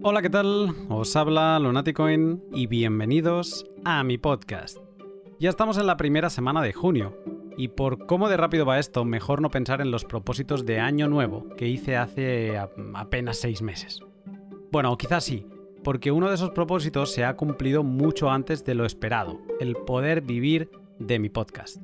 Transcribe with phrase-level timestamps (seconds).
[0.00, 0.76] Hola, ¿qué tal?
[0.88, 4.78] Os habla Lunaticoin y bienvenidos a mi podcast.
[5.40, 7.16] Ya estamos en la primera semana de junio
[7.56, 11.08] y por cómo de rápido va esto, mejor no pensar en los propósitos de año
[11.08, 12.56] nuevo que hice hace
[12.94, 14.00] apenas seis meses.
[14.70, 15.46] Bueno, quizás sí,
[15.82, 20.20] porque uno de esos propósitos se ha cumplido mucho antes de lo esperado, el poder
[20.20, 20.70] vivir
[21.00, 21.78] de mi podcast.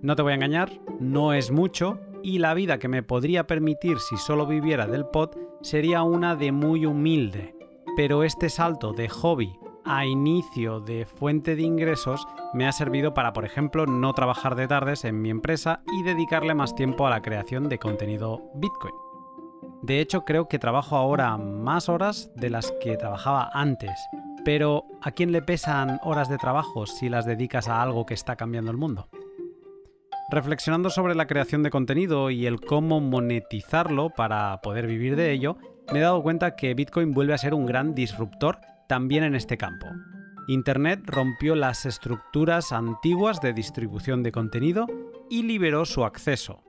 [0.00, 3.98] No te voy a engañar, no es mucho y la vida que me podría permitir
[3.98, 7.59] si solo viviera del pod sería una de muy humilde.
[7.96, 13.32] Pero este salto de hobby a inicio de fuente de ingresos me ha servido para,
[13.32, 17.22] por ejemplo, no trabajar de tardes en mi empresa y dedicarle más tiempo a la
[17.22, 18.94] creación de contenido Bitcoin.
[19.82, 23.98] De hecho, creo que trabajo ahora más horas de las que trabajaba antes.
[24.44, 28.36] Pero, ¿a quién le pesan horas de trabajo si las dedicas a algo que está
[28.36, 29.08] cambiando el mundo?
[30.30, 35.56] Reflexionando sobre la creación de contenido y el cómo monetizarlo para poder vivir de ello,
[35.92, 39.56] me he dado cuenta que Bitcoin vuelve a ser un gran disruptor también en este
[39.56, 39.86] campo.
[40.48, 44.86] Internet rompió las estructuras antiguas de distribución de contenido
[45.28, 46.64] y liberó su acceso.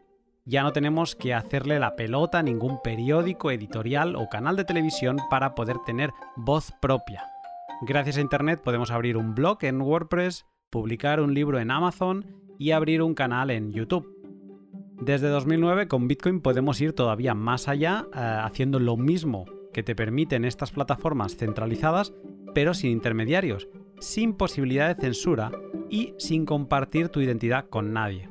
[0.46, 5.18] Ya no tenemos que hacerle la pelota a ningún periódico, editorial o canal de televisión
[5.30, 7.24] para poder tener voz propia.
[7.82, 12.26] Gracias a Internet podemos abrir un blog en WordPress, publicar un libro en Amazon
[12.60, 14.21] y abrir un canal en YouTube.
[15.02, 19.96] Desde 2009 con Bitcoin podemos ir todavía más allá eh, haciendo lo mismo que te
[19.96, 22.14] permiten estas plataformas centralizadas,
[22.54, 23.68] pero sin intermediarios,
[24.00, 25.52] sin posibilidad de censura
[25.90, 28.30] y sin compartir tu identidad con nadie.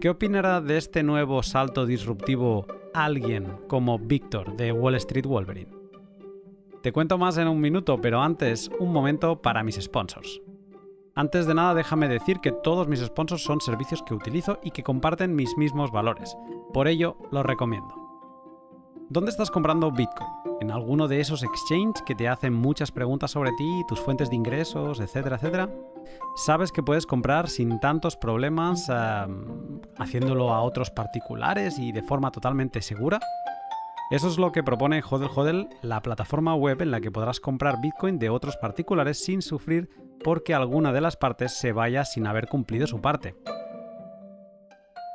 [0.00, 5.72] ¿Qué opinará de este nuevo salto disruptivo alguien como Víctor de Wall Street Wolverine?
[6.82, 10.40] Te cuento más en un minuto, pero antes un momento para mis sponsors.
[11.16, 14.82] Antes de nada, déjame decir que todos mis sponsors son servicios que utilizo y que
[14.82, 16.36] comparten mis mismos valores.
[16.72, 17.94] Por ello, los recomiendo.
[19.10, 20.28] ¿Dónde estás comprando Bitcoin?
[20.60, 24.34] ¿En alguno de esos exchanges que te hacen muchas preguntas sobre ti, tus fuentes de
[24.34, 25.70] ingresos, etcétera, etcétera?
[26.34, 28.90] ¿Sabes que puedes comprar sin tantos problemas
[29.98, 33.20] haciéndolo a otros particulares y de forma totalmente segura?
[34.10, 37.80] Eso es lo que propone Hodel Hodel, la plataforma web en la que podrás comprar
[37.80, 39.88] Bitcoin de otros particulares sin sufrir
[40.22, 43.34] porque alguna de las partes se vaya sin haber cumplido su parte.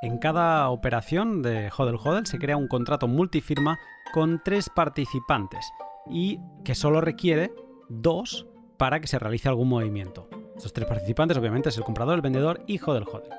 [0.01, 3.77] En cada operación de Hodel Hodel se crea un contrato multifirma
[4.11, 5.71] con tres participantes
[6.09, 7.51] y que solo requiere
[7.89, 10.29] dos para que se realice algún movimiento.
[10.55, 13.29] Estos tres participantes obviamente es el comprador, el vendedor y Hodel Hodel.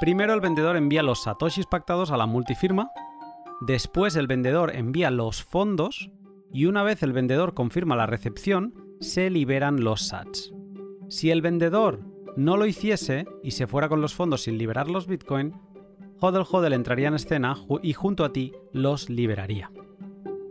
[0.00, 2.90] Primero el vendedor envía los satoshis pactados a la multifirma,
[3.60, 6.10] después el vendedor envía los fondos
[6.52, 10.52] y una vez el vendedor confirma la recepción, se liberan los sats.
[11.08, 12.00] Si el vendedor
[12.36, 15.54] no lo hiciese y se fuera con los fondos sin liberar los Bitcoin,
[16.20, 19.70] Hodel Hodel entraría en escena y junto a ti los liberaría.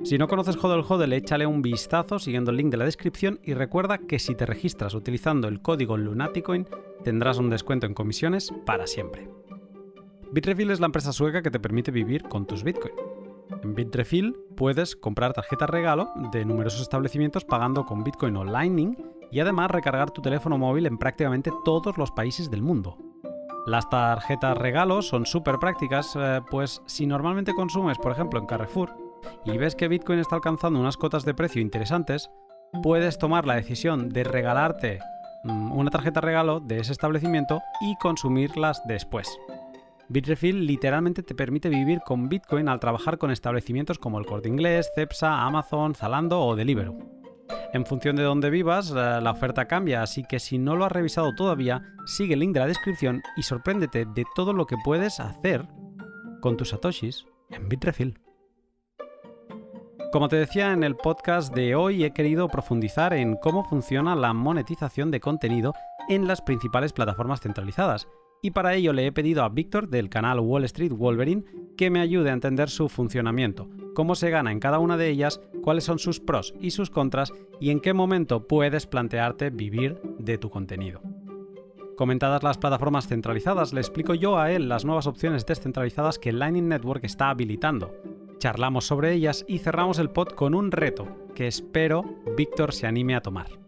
[0.04, 3.54] Si no conoces Hodel Hodel, échale un vistazo siguiendo el link de la descripción y
[3.54, 6.68] recuerda que si te registras utilizando el código Lunaticoin
[7.04, 9.30] tendrás un descuento en comisiones para siempre.
[10.34, 12.96] Bitrefill es la empresa sueca que te permite vivir con tus Bitcoin.
[13.62, 18.98] En Bitrefill puedes comprar tarjetas regalo de numerosos establecimientos pagando con Bitcoin o Lightning
[19.30, 22.98] y además recargar tu teléfono móvil en prácticamente todos los países del mundo.
[23.68, 28.90] Las tarjetas regalos son súper prácticas, eh, pues si normalmente consumes, por ejemplo, en Carrefour,
[29.46, 32.32] y ves que Bitcoin está alcanzando unas cotas de precio interesantes,
[32.82, 34.98] puedes tomar la decisión de regalarte
[35.44, 39.30] mm, una tarjeta regalo de ese establecimiento y consumirlas después.
[40.10, 44.92] Bitrefill literalmente te permite vivir con Bitcoin al trabajar con establecimientos como el Corte Inglés,
[44.96, 46.98] Cepsa, Amazon, Zalando o Deliveroo.
[47.74, 51.34] En función de dónde vivas, la oferta cambia, así que si no lo has revisado
[51.36, 55.68] todavía, sigue el link de la descripción y sorpréndete de todo lo que puedes hacer
[56.42, 58.20] con tus satoshis en Bitrefill.
[60.12, 64.34] Como te decía en el podcast de hoy, he querido profundizar en cómo funciona la
[64.34, 65.74] monetización de contenido
[66.08, 68.08] en las principales plataformas centralizadas
[68.44, 71.46] y para ello le he pedido a Víctor del canal Wall Street Wolverine
[71.78, 75.42] que me ayude a entender su funcionamiento, cómo se gana en cada una de ellas,
[75.64, 80.38] cuáles son sus pros y sus contras y en qué momento puedes plantearte vivir de
[80.38, 81.02] tu contenido.
[81.96, 86.68] Comentadas las plataformas centralizadas, le explico yo a él las nuevas opciones descentralizadas que Lightning
[86.68, 87.96] Network está habilitando.
[88.40, 92.04] Charlamos sobre ellas y cerramos el pod con un reto que espero
[92.36, 93.63] Víctor se anime a tomar.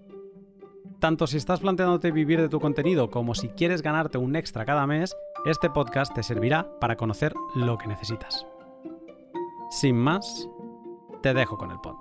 [1.05, 4.87] Tanto si estás planteándote vivir de tu contenido como si quieres ganarte un extra cada
[4.87, 5.15] mes,
[5.45, 8.47] este podcast te servirá para conocer lo que necesitas.
[9.69, 10.49] Sin más,
[11.21, 11.93] te dejo con el pod.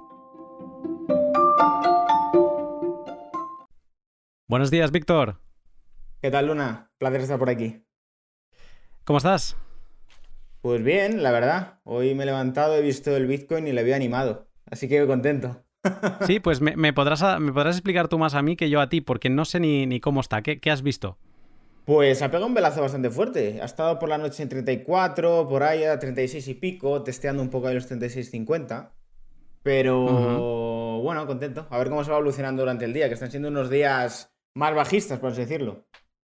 [4.49, 5.39] Buenos días, Víctor.
[6.23, 6.91] ¿Qué tal, Luna?
[6.97, 7.85] Placer estar por aquí.
[9.05, 9.55] ¿Cómo estás?
[10.63, 11.81] Pues bien, la verdad.
[11.85, 14.49] Hoy me he levantado, he visto el Bitcoin y le había animado.
[14.65, 15.63] Así que contento.
[16.27, 19.01] Sí, pues me, podrás, me podrás explicar tú más a mí que yo a ti,
[19.01, 20.43] porque no sé ni, ni cómo está.
[20.43, 21.19] ¿Qué, ¿Qué, has visto?
[21.85, 23.61] Pues ha pegado un velazo bastante fuerte.
[23.61, 27.51] Ha estado por la noche en 34, por ahí a 36 y pico, testeando un
[27.51, 28.91] poco ahí los 36-50.
[29.63, 31.67] Pero bueno, contento.
[31.71, 34.75] A ver cómo se va evolucionando durante el día, que están siendo unos días más
[34.75, 35.87] bajistas, por así decirlo.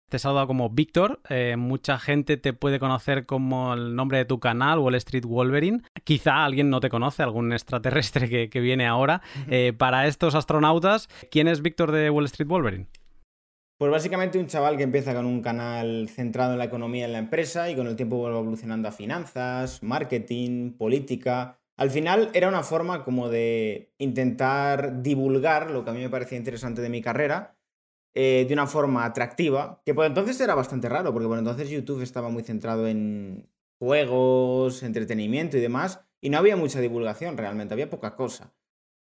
[0.09, 1.21] Te he saludado como Víctor.
[1.29, 5.83] Eh, mucha gente te puede conocer como el nombre de tu canal, Wall Street Wolverine.
[6.03, 9.21] Quizá alguien no te conoce, algún extraterrestre que, viene ahora.
[9.51, 12.87] Eh, para estos astronautas, ¿quién es Víctor de Wall Street Wolverine?
[13.77, 17.19] Pues básicamente un chaval que empieza con un canal centrado en la economía en la
[17.19, 21.59] empresa y con el tiempo va evolucionando a finanzas, marketing, política.
[21.77, 26.39] Al final era una forma como de intentar divulgar lo que a mí me parecía
[26.39, 27.58] interesante de mi carrera
[28.15, 32.03] eh, de una forma atractiva, que por entonces era bastante raro, porque por entonces YouTube
[32.03, 37.91] estaba muy centrado en juegos, entretenimiento y demás, y no había mucha divulgación realmente, había
[37.91, 38.55] poca cosa.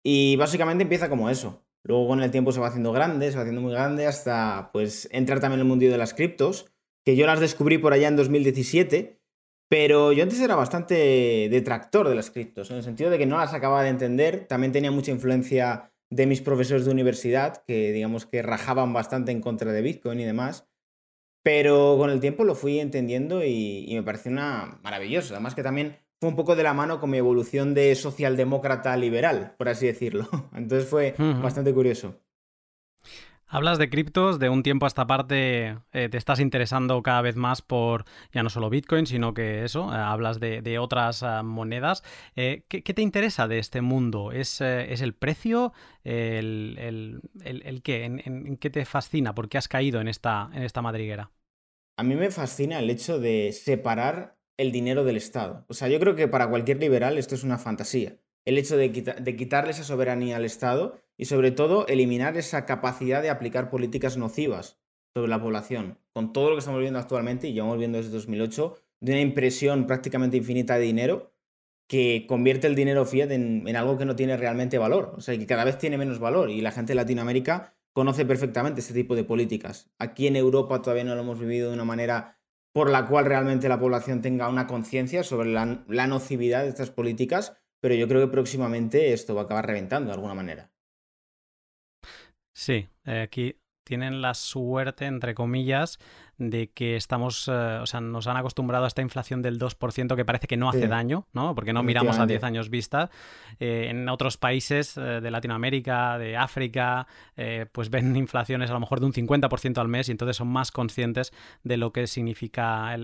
[0.05, 1.65] Y básicamente empieza como eso.
[1.85, 5.09] Luego con el tiempo se va haciendo grande, se va haciendo muy grande hasta pues
[5.13, 6.67] entrar también en el mundo de las criptos,
[7.05, 9.21] que yo las descubrí por allá en 2017,
[9.69, 13.39] pero yo antes era bastante detractor de las criptos, en el sentido de que no
[13.39, 18.27] las acababa de entender, también tenía mucha influencia de mis profesores de universidad, que digamos
[18.27, 20.67] que rajaban bastante en contra de Bitcoin y demás,
[21.43, 25.97] pero con el tiempo lo fui entendiendo y, me pareció una maravilloso, además que también
[26.21, 30.29] fue un poco de la mano con mi evolución de socialdemócrata liberal, por así decirlo.
[30.55, 32.21] Entonces fue bastante curioso.
[33.51, 37.35] Hablas de criptos, de un tiempo a esta parte eh, te estás interesando cada vez
[37.35, 42.05] más por ya no solo Bitcoin, sino que eso, eh, hablas de, otras ah, monedas.
[42.37, 44.33] Eh, ¿qué, te interesa de este mundo?
[44.33, 45.73] ¿Es, el precio?
[46.05, 47.23] ¿El,
[47.83, 48.05] qué?
[48.05, 49.35] ¿En, qué te fascina?
[49.35, 51.31] ¿Por qué has caído en esta, en esta madriguera?
[51.97, 55.65] A mí me fascina el hecho de separar el dinero del Estado.
[55.69, 58.91] O sea, yo creo que para cualquier liberal esto es una fantasía el hecho de,
[59.37, 64.79] quitarle esa soberanía al Estado y sobre todo eliminar esa capacidad de aplicar políticas nocivas
[65.15, 65.99] sobre la población.
[66.13, 69.87] Con todo lo que estamos viendo actualmente, y llevamos viendo desde 2008, de una impresión
[69.87, 71.35] prácticamente infinita de dinero
[71.89, 75.47] que convierte el dinero fiat en, algo que no tiene realmente valor, o sea, que
[75.47, 79.25] cada vez tiene menos valor y la gente de Latinoamérica conoce perfectamente este tipo de
[79.25, 79.91] políticas.
[79.99, 82.39] Aquí en Europa todavía no lo hemos vivido de una manera
[82.73, 87.57] por la cual realmente la población tenga una conciencia sobre la nocividad de estas políticas,
[87.81, 90.71] pero yo creo que próximamente esto va a acabar reventando de alguna manera.
[92.53, 95.99] Sí, eh, aquí tienen la suerte, entre comillas,
[96.39, 100.25] de que estamos, eh, o sea, nos han acostumbrado a esta inflación del 2% que
[100.25, 101.55] parece que no hace daño, ¿no?
[101.55, 103.11] Porque no miramos a 10 años vista.
[103.61, 107.07] Eh, en otros países de Latinoamérica, de África,
[107.73, 110.71] pues ven inflaciones a lo mejor de un 50% al mes y entonces son más
[110.71, 111.33] conscientes
[111.63, 112.97] de lo que significa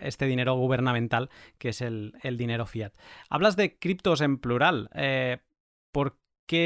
[0.00, 2.92] este dinero gubernamental, que es el, dinero fiat.
[3.28, 4.88] Hablas de criptos en plural.
[5.90, 6.16] ¿Por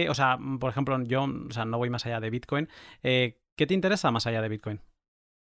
[0.09, 2.69] o sea, por ejemplo, yo o sea, no voy más allá de Bitcoin.
[3.03, 4.81] Eh, ¿Qué te interesa más allá de Bitcoin?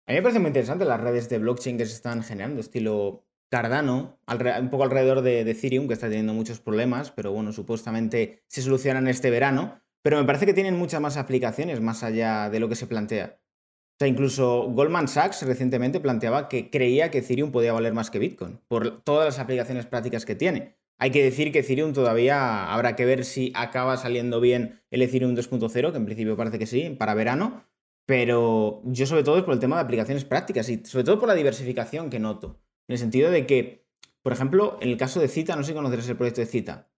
[0.08, 3.26] A mí me parece muy interesante las redes de blockchain que se están generando, estilo
[3.50, 8.62] Cardano, un poco alrededor de, Ethereum, que está teniendo muchos problemas, pero bueno, supuestamente se
[8.62, 9.82] solucionan este verano.
[10.02, 13.40] Pero me parece que tienen muchas más aplicaciones más allá de lo que se plantea.
[13.40, 18.20] O sea, incluso Goldman Sachs recientemente planteaba que creía que Ethereum podía valer más que
[18.20, 20.78] Bitcoin, por todas las aplicaciones prácticas que tiene.
[21.00, 25.36] Hay que decir que Ethereum todavía habrá que ver si acaba saliendo bien el Ethereum
[25.36, 27.66] 2.0, que en principio parece que sí, para verano.
[28.08, 31.28] Pero yo sobre todo es por el tema de aplicaciones prácticas y sobre todo por
[31.28, 32.60] la diversificación que noto.
[32.88, 33.86] En el sentido de que,
[34.24, 36.90] por ejemplo, en el caso de Cita, no sé si conocerás el proyecto de Cita.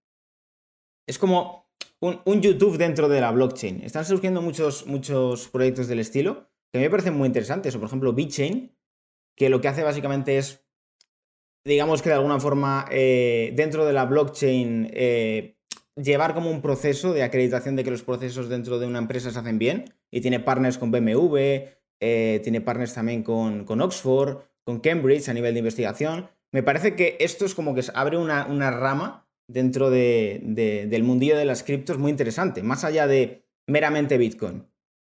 [1.07, 1.67] Es como
[1.99, 3.81] un, YouTube dentro de la blockchain.
[3.83, 7.75] Están surgiendo muchos, muchos proyectos del estilo que a mí me parecen muy interesantes.
[7.75, 8.77] O por ejemplo, BitChain,
[9.35, 10.63] que lo que hace básicamente es
[11.65, 15.58] digamos que de alguna forma, eh, dentro de la blockchain, eh,
[16.01, 19.39] llevar como un proceso de acreditación de que los procesos dentro de una empresa se
[19.39, 19.85] hacen bien.
[20.11, 21.37] Y tiene partners con BMW,
[21.99, 26.29] eh, tiene partners también con, con, Oxford, con Cambridge a nivel de investigación.
[26.51, 30.41] Me parece que esto es como que abre una, una rama dentro de,
[30.87, 34.67] del mundillo de las criptos muy interesante, más allá de meramente Bitcoin.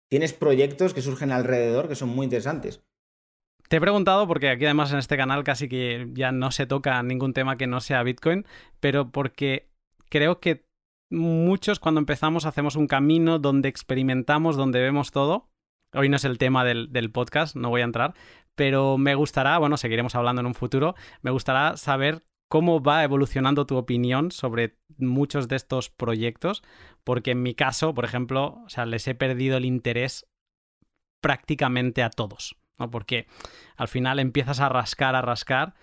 [0.08, 2.82] Tienes proyectos que surgen alrededor que son muy interesantes.
[3.68, 7.00] Te he preguntado porque aquí además en este canal casi que ya no se toca
[7.02, 8.44] ningún tema que no sea Bitcoin,
[8.80, 9.68] pero porque
[10.08, 10.64] creo que
[11.10, 15.50] muchos cuando empezamos hacemos un camino donde experimentamos, donde vemos todo.
[15.92, 18.14] Hoy no es el tema del, podcast, no voy a entrar,
[18.54, 23.66] pero me gustará, bueno, seguiremos hablando en un futuro, me gustará saber cómo va evolucionando
[23.66, 26.62] tu opinión sobre muchos de estos proyectos,
[27.02, 30.28] porque en mi caso, por ejemplo, o sea, les he perdido el interés
[31.20, 32.59] prácticamente a todos.
[32.80, 32.90] ¿No?
[32.90, 33.26] Porque
[33.76, 35.74] al final empiezas a rascar, a rascar.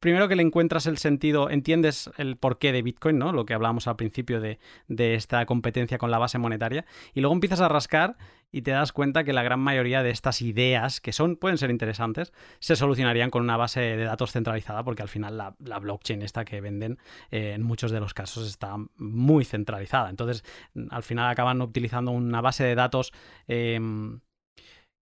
[0.00, 3.32] primero que le encuentras el sentido, entiendes el porqué de Bitcoin, ¿no?
[3.32, 4.58] Lo que hablábamos al principio de,
[4.88, 6.84] esta competencia con la base monetaria.
[7.14, 8.16] Y luego empiezas a rascar
[8.52, 11.70] y te das cuenta que la gran mayoría de estas ideas, que son, pueden ser
[11.70, 16.44] interesantes, se solucionarían con una base de datos centralizada, porque al final la, blockchain esta
[16.44, 16.98] que venden
[17.30, 20.10] eh, en muchos de los casos está muy centralizada.
[20.10, 20.44] Entonces,
[20.90, 23.12] al final acaban utilizando una base de datos.
[23.46, 24.20] Em,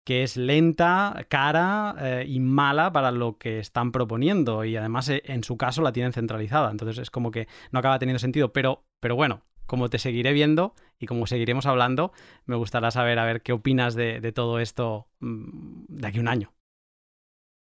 [0.04, 4.64] que es lenta, cara eh, y mala para lo que están proponiendo.
[4.64, 6.70] Y además, eh, en su caso, la tienen centralizada.
[6.70, 8.52] Entonces es como que no acaba teniendo sentido.
[8.52, 12.12] Pero, pero bueno, como te seguiré viendo y como seguiremos hablando,
[12.46, 16.28] me gustará saber a ver qué opinas de, todo esto mm, de aquí a un
[16.28, 16.52] año.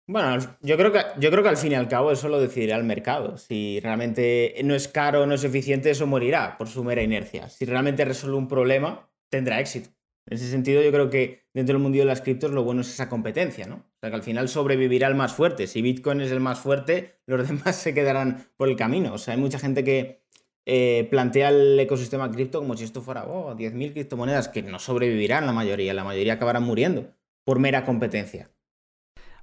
[0.09, 2.77] Bueno, yo creo, que, yo creo que al fin y al cabo eso lo decidirá
[2.77, 3.39] el mercado.
[3.39, 7.49] Si realmente no es caro, no es eficiente, eso morirá por su mera inercia.
[7.49, 9.91] Si realmente resuelve un problema, tendrá éxito.
[10.27, 12.91] En ese sentido, yo creo que dentro del mundo de las criptos lo bueno es
[12.91, 13.77] esa competencia, ¿no?
[13.77, 15.67] O sea, que al final sobrevivirá el más fuerte.
[15.67, 19.15] Si Bitcoin es el más fuerte, los demás se quedarán por el camino.
[19.15, 20.23] O sea, hay mucha gente que
[20.65, 25.45] eh, plantea el ecosistema cripto como si esto fuera, oh, 10.000 criptomonedas, que no sobrevivirán
[25.47, 27.13] la mayoría, la mayoría acabarán muriendo
[27.45, 28.52] por mera competencia.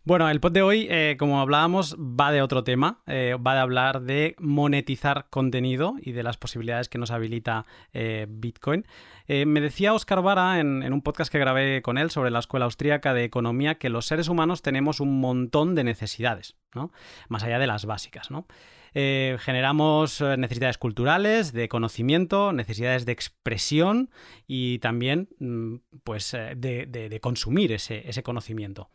[0.05, 3.01] Bueno, el pod de hoy, eh, como hablábamos, va de otro tema.
[3.05, 8.25] Eh, va de hablar de monetizar contenido y de las posibilidades que nos habilita eh,
[8.29, 8.85] Bitcoin.
[9.27, 13.13] me decía Oscar Vara en, un podcast que grabé con él sobre la Escuela Austríaca
[13.13, 16.91] de Economía que los seres humanos tenemos un montón de necesidades, ¿no?
[17.27, 18.47] Más allá de las básicas, ¿no?
[18.91, 24.09] generamos necesidades culturales, de conocimiento, necesidades de expresión
[24.47, 28.89] y también mm, pues, de, consumir ese conocimiento.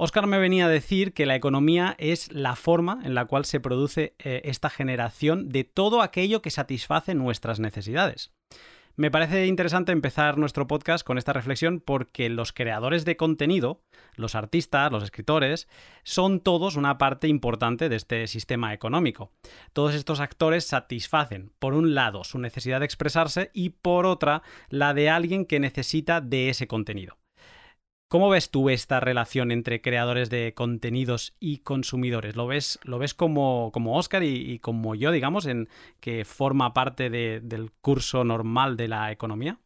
[0.00, 3.58] Oscar me venía a decir que la economía es la forma en la cual se
[3.58, 8.30] produce eh, esta generación de todo aquello que satisface nuestras necesidades.
[8.94, 13.82] Me parece interesante empezar nuestro podcast con esta reflexión porque los creadores de contenido,
[14.14, 15.66] los artistas, los escritores,
[16.04, 19.32] son todos una parte importante de este sistema económico.
[19.72, 24.94] Todos estos actores satisfacen, por un lado, su necesidad de expresarse y por otra, la
[24.94, 27.18] de alguien que necesita de ese contenido.
[28.10, 32.36] ¿Cómo ves tú esta relación entre creadores de contenidos y consumidores?
[32.36, 35.68] ¿Lo ves, lo ves como, como Oscar y, como yo, digamos, en
[36.00, 39.60] que forma parte del curso normal de la economía?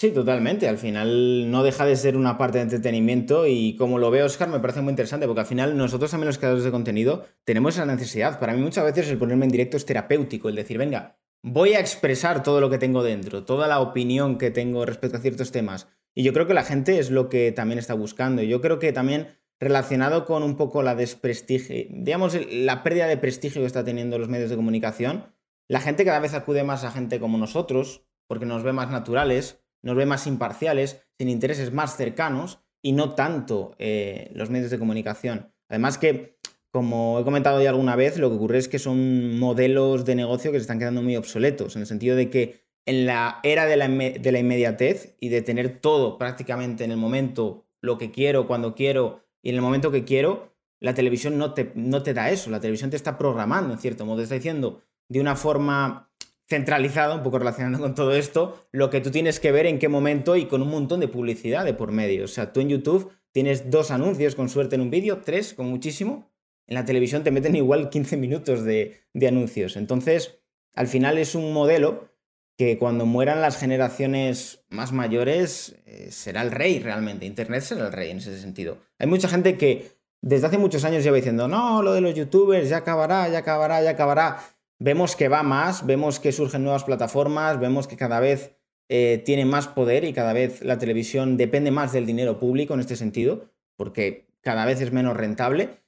[0.00, 0.68] Sí, totalmente.
[0.68, 4.48] Al final no deja de ser una parte de entretenimiento y como lo ve Oscar
[4.48, 7.86] me parece muy interesante porque al final nosotros también los creadores de contenido tenemos esa
[7.86, 8.40] necesidad.
[8.40, 11.80] Para mí muchas veces el ponerme en directo es terapéutico, el decir, venga, voy a
[11.80, 15.86] expresar todo lo que tengo dentro, toda la opinión que tengo respecto a ciertos temas
[16.14, 18.42] y yo creo que la gente es lo que también está buscando.
[18.42, 19.28] Y yo creo que también
[19.60, 24.28] relacionado con un poco la desprestigio, digamos, la pérdida de prestigio que está teniendo los
[24.28, 25.26] medios de comunicación,
[25.68, 29.60] la gente cada vez acude más a gente como nosotros, porque nos ve más naturales,
[29.82, 34.78] nos ve más imparciales, sin intereses más cercanos y no tanto eh, los medios de
[34.78, 35.52] comunicación.
[35.68, 36.38] Además que,
[36.70, 40.52] como he comentado ya alguna vez, lo que ocurre es que son modelos de negocio
[40.52, 43.76] que se están quedando muy obsoletos, en el sentido de que en la era de
[43.76, 49.24] la, inmediatez y de tener todo prácticamente en el momento, lo que quiero, cuando quiero
[49.42, 52.50] y en el momento que quiero, la televisión no te, no te da eso.
[52.50, 54.18] La televisión te está programando, en cierto modo.
[54.18, 56.10] Te está diciendo de una forma
[56.46, 59.88] centralizada, un poco relacionado con todo esto, lo que tú tienes que ver en qué
[59.88, 62.24] momento y con un montón de publicidad de por medio.
[62.24, 65.66] O sea, tú en YouTube tienes dos anuncios con suerte en un vídeo, tres con
[65.66, 66.30] muchísimo.
[66.66, 69.76] En la televisión te meten igual 15 minutos de, de anuncios.
[69.76, 70.38] Entonces,
[70.74, 72.13] al final es un modelo
[72.56, 77.26] que cuando mueran las generaciones más mayores eh, será el rey realmente.
[77.26, 78.78] Internet será el rey en ese sentido.
[78.98, 82.68] Hay mucha gente que desde hace muchos años lleva diciendo, no, lo de los youtubers
[82.68, 84.38] ya acabará, ya acabará, ya acabará.
[84.78, 88.56] Vemos que va más, vemos que surgen nuevas plataformas, vemos que cada vez
[88.88, 92.80] eh, tiene más poder y cada vez la televisión depende más del dinero público en
[92.80, 95.80] este sentido, porque cada vez es menos rentable.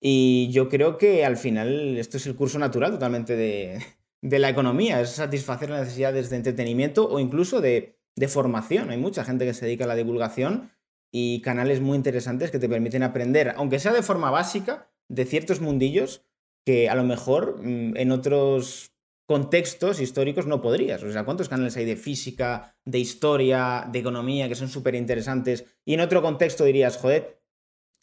[0.00, 3.78] Y yo creo que al final esto es el curso natural totalmente de,
[4.22, 7.98] de la economía, es satisfacer necesidades de entretenimiento o incluso de,
[8.28, 8.90] formación.
[8.90, 10.70] Hay mucha gente que se dedica a la divulgación
[11.10, 15.60] y canales muy interesantes que te permiten aprender, aunque sea de forma básica, de ciertos
[15.60, 16.24] mundillos
[16.64, 18.92] que a lo mejor mm, en otros
[19.26, 21.02] contextos históricos no podrías.
[21.02, 25.64] O sea, ¿cuántos canales hay de física, de historia, de economía que son súper interesantes?
[25.84, 27.42] Y en otro contexto dirías, joder,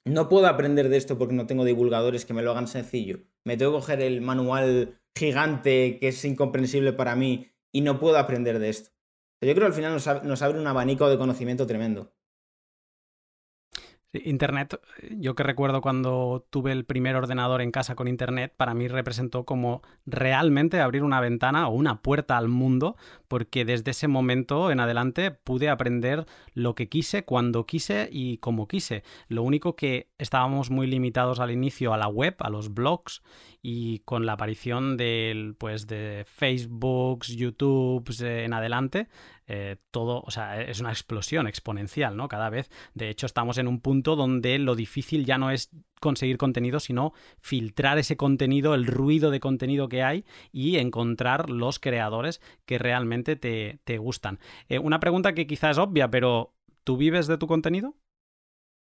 [0.06, 3.20] no puedo aprender de esto porque no tengo divulgadores que me lo hagan sencillo.
[3.46, 8.18] Me tengo que coger el manual gigante que es incomprensible para mí y no puedo
[8.18, 8.92] aprender de esto.
[9.42, 9.94] Yo creo que al final
[10.28, 12.13] nos, abre un abanico de conocimiento tremendo.
[14.13, 18.88] Internet, yo que recuerdo cuando tuve el primer ordenador en casa con Internet, para mí
[18.88, 22.98] representó como realmente abrir una ventana o una puerta al mundo,
[23.28, 26.25] porque desde ese momento en adelante pude aprender
[26.56, 29.04] lo que quise, cuando quise y como quise.
[29.28, 33.22] Lo único que estábamos muy limitados al inicio a la web, a los blogs,
[33.62, 39.10] y con la aparición del, pues, de Facebook, YouTube en adelante,
[39.51, 42.27] eh, todo, o sea, es una explosión exponencial, ¿no?
[42.27, 46.38] Cada vez, de hecho, estamos en un punto donde lo difícil ya no es conseguir
[46.38, 52.41] contenido, sino filtrar ese contenido, el ruido de contenido que hay y encontrar los creadores
[52.68, 54.38] que realmente te, gustan.
[54.68, 56.53] Eh, una pregunta que quizás es obvia, pero
[56.84, 57.96] ¿tú vives de tu contenido?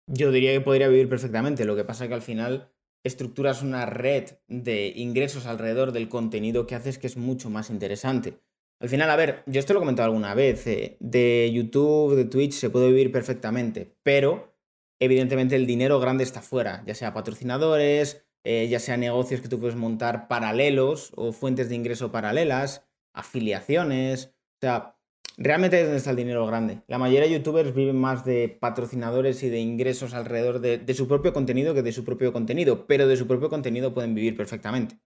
[0.06, 1.66] Yo diría que podría vivir perfectamente.
[1.66, 2.72] Lo que pasa es que al final
[3.04, 8.38] estructuras una red de ingresos alrededor del contenido que haces que es mucho más interesante.
[8.78, 12.26] Al final, a ver, yo esto lo he comentado alguna vez, eh, de YouTube, de
[12.26, 14.54] Twitch se puede vivir perfectamente, pero
[15.00, 19.58] evidentemente el dinero grande está fuera, ya sea patrocinadores, eh, ya sea negocios que tú
[19.58, 24.96] puedes montar paralelos o fuentes de ingreso paralelas, afiliaciones, o sea,
[25.36, 26.82] realmente es donde está el dinero grande.
[26.86, 31.32] La mayoría de youtubers viven más de patrocinadores y de ingresos alrededor de, su propio
[31.32, 34.98] contenido que de su propio contenido, pero de su propio contenido pueden vivir perfectamente.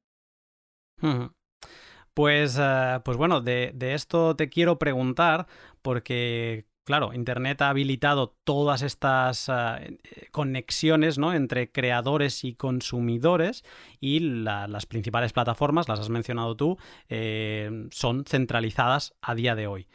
[2.21, 5.47] Pues, eh, pues bueno, de, esto te quiero preguntar
[5.81, 9.97] porque claro, Internet ha habilitado todas estas eh,
[10.31, 11.33] conexiones ¿no?
[11.33, 13.65] entre creadores y consumidores
[14.01, 16.77] y las principales plataformas, las has mencionado tú,
[17.09, 19.89] eh, son centralizadas a día de hoy.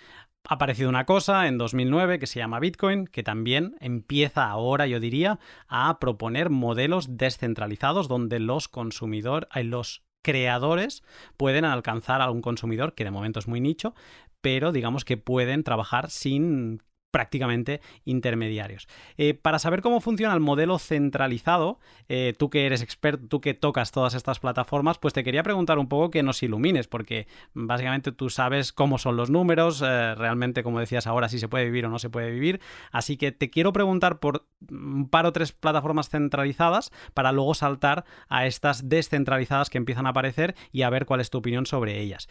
[0.49, 4.99] Ha aparecido una cosa en 2009 que se llama Bitcoin, que también empieza ahora, yo
[4.99, 11.03] diría, a proponer modelos descentralizados donde los consumidores, los creadores
[11.37, 13.93] pueden alcanzar a un consumidor que de momento es muy nicho,
[14.41, 16.81] pero digamos que pueden trabajar sin
[17.15, 18.89] prácticamente intermediarios.
[19.15, 21.79] Eh, para saber cómo funciona el modelo centralizado,
[22.09, 25.79] eh, tú que eres experto, tú que tocas todas estas plataformas, pues te quería preguntar
[25.79, 30.61] un poco que nos ilumines, porque básicamente tú sabes cómo son los números, eh, realmente,
[30.61, 32.59] como decías ahora, si se puede vivir o no se puede vivir.
[32.91, 38.03] Así que te quiero preguntar por un par o tres plataformas centralizadas para luego saltar
[38.27, 42.01] a estas descentralizadas que empiezan a aparecer y a ver cuál es tu opinión sobre
[42.01, 42.27] ellas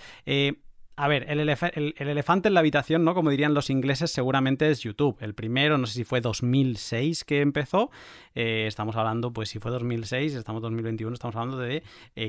[0.96, 3.14] a ver, el, elefante en la habitación, ¿no?
[3.14, 5.16] Como dirían los ingleses, seguramente es YouTube.
[5.20, 7.90] El primero, no sé si fue 2006 que empezó.
[8.34, 11.82] Eh, estamos hablando, pues si fue 2006, estamos en 2021, estamos hablando de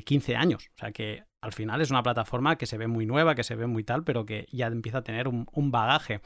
[0.04, 0.70] 15 eh, años.
[0.76, 3.56] O sea que al final es una plataforma que se ve muy nueva, que se
[3.56, 6.22] ve muy tal, pero que ya empieza a tener un, un bagaje.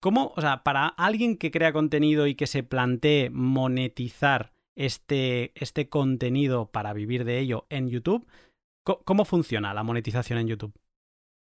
[0.00, 5.88] ¿Cómo, o sea, para alguien que crea contenido y que se plantee monetizar este, este
[5.88, 8.26] contenido para vivir de ello en YouTube,
[8.84, 10.74] ¿cómo funciona la monetización en YouTube?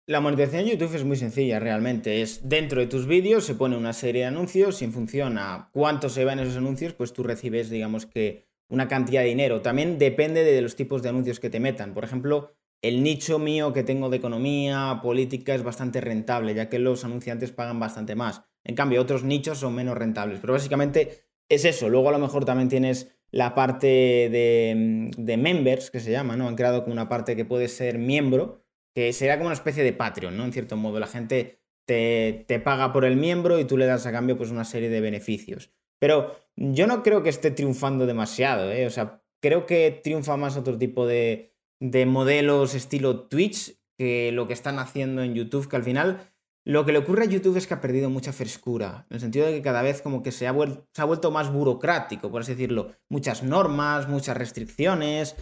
[0.06, 2.22] La monetización en YouTube es muy sencilla realmente.
[2.22, 5.70] Es dentro de tus vídeos se pone una serie de anuncios y en función a
[5.72, 9.62] cuánto se van esos anuncios, pues tú recibes, digamos que, una cantidad de dinero.
[9.62, 11.94] También depende de los tipos de anuncios que te metan.
[11.94, 16.80] Por ejemplo, el nicho mío que tengo de economía, política, es bastante rentable, ya que
[16.80, 18.42] los anunciantes pagan bastante más.
[18.64, 20.40] En cambio, otros nichos son menos rentables.
[20.40, 21.88] Pero básicamente es eso.
[21.88, 26.48] Luego a lo mejor también tienes la parte de, de members, que se llama, ¿no?
[26.48, 28.61] Han creado como una parte que puede ser miembro
[28.94, 30.44] que sería como una especie de Patreon, ¿no?
[30.44, 34.12] En cierto modo, la gente te, paga por el miembro y tú le das a
[34.12, 35.70] cambio pues una serie de beneficios.
[35.98, 38.86] Pero yo no creo que esté triunfando demasiado, ¿eh?
[38.86, 44.46] O sea, creo que triunfa más otro tipo de, de modelos estilo Twitch que lo
[44.46, 46.32] que están haciendo en YouTube, que al final
[46.64, 49.46] lo que le ocurre a YouTube es que ha perdido mucha frescura, en el sentido
[49.46, 50.54] de que cada vez como que se ha,
[50.92, 52.92] se ha vuelto más burocrático, por así decirlo.
[53.08, 55.34] Muchas normas, muchas restricciones,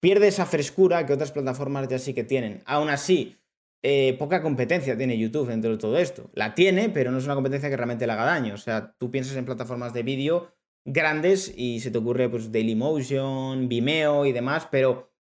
[0.00, 2.62] pierde esa frescura que otras plataformas ya sí que tienen.
[2.66, 3.36] Aún así,
[3.82, 6.30] eh, poca competencia tiene YouTube dentro de todo esto.
[6.34, 8.54] La tiene, pero no es una competencia que realmente le haga daño.
[8.54, 10.52] O sea, tú piensas en plataformas de vídeo
[10.84, 15.12] grandes y se te ocurre pues Dailymotion, Vimeo y demás, pero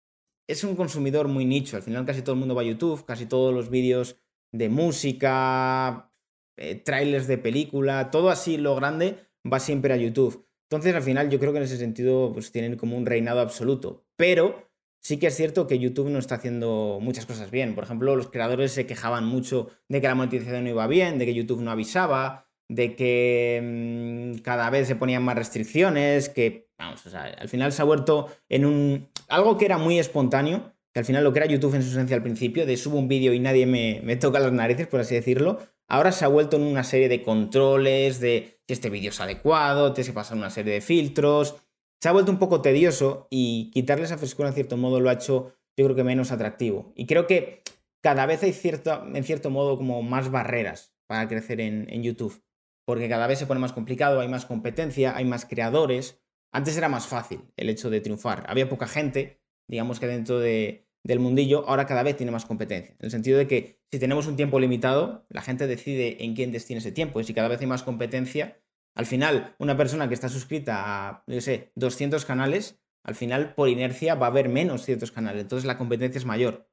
[0.48, 1.76] es un consumidor muy nicho.
[1.76, 4.16] Al final casi todo el mundo va a YouTube, casi todos los vídeos
[4.52, 6.12] de música,
[6.56, 9.18] eh, trailers de película, todo así lo grande
[9.50, 10.46] va siempre a YouTube.
[10.70, 14.04] Entonces, al final, yo creo que en ese sentido, pues tienen como un reinado absoluto.
[14.16, 14.65] Pero
[15.06, 17.76] sí que es cierto que YouTube no está haciendo muchas cosas bien.
[17.76, 21.26] Por ejemplo, los creadores se quejaban mucho de que la monetización no iba bien, de
[21.26, 27.06] que YouTube no avisaba, de que mm, cada vez se ponían más restricciones, que, vamos,
[27.06, 29.08] o sea, al final se ha vuelto en un...
[29.28, 32.16] algo que era muy espontáneo, que al final lo que era YouTube en su esencia
[32.16, 35.14] al principio, de subo un vídeo y nadie me, me toca las narices, por así
[35.14, 39.20] decirlo, ahora se ha vuelto en una serie de controles, de si este vídeo es
[39.20, 41.54] adecuado, tienes que pasar una serie de filtros.
[42.00, 45.14] Se ha vuelto un poco tedioso y quitarle esa frescura en cierto modo lo ha
[45.14, 46.92] hecho yo creo que menos atractivo.
[46.96, 47.62] Y creo que
[48.02, 52.42] cada vez hay cierto, en cierto modo como más barreras para crecer en, YouTube.
[52.84, 56.22] porque cada vez se pone más complicado, hay más competencia, hay más creadores.
[56.52, 58.44] Antes era más fácil el hecho de triunfar.
[58.48, 62.94] Había poca gente, digamos que dentro de, del mundillo, ahora cada vez tiene más competencia.
[62.98, 66.52] En el sentido de que si tenemos un tiempo limitado, la gente decide en quién
[66.52, 67.20] destina ese tiempo.
[67.20, 68.60] Y si cada vez hay más competencia,
[68.96, 73.68] al final, una persona que está suscrita a, yo sé, 200 canales, al final, por
[73.68, 75.42] inercia, va a haber menos ciertos canales.
[75.42, 76.66] Entonces la competencia es mayor.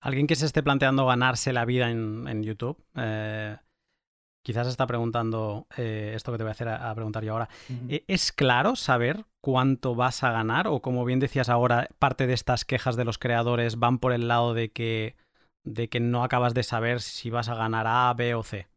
[0.00, 3.56] Alguien que se esté planteando ganarse la vida en, YouTube, eh,
[4.44, 7.48] quizás está preguntando eh, esto que te voy a hacer a, preguntar yo ahora.
[7.88, 10.68] Eh, ¿Es claro saber cuánto vas a ganar?
[10.68, 14.28] O como bien decías ahora, parte de estas quejas de los creadores van por el
[14.28, 15.16] lado de que,
[15.64, 18.68] de que no acabas de saber si vas a ganar A, B o C.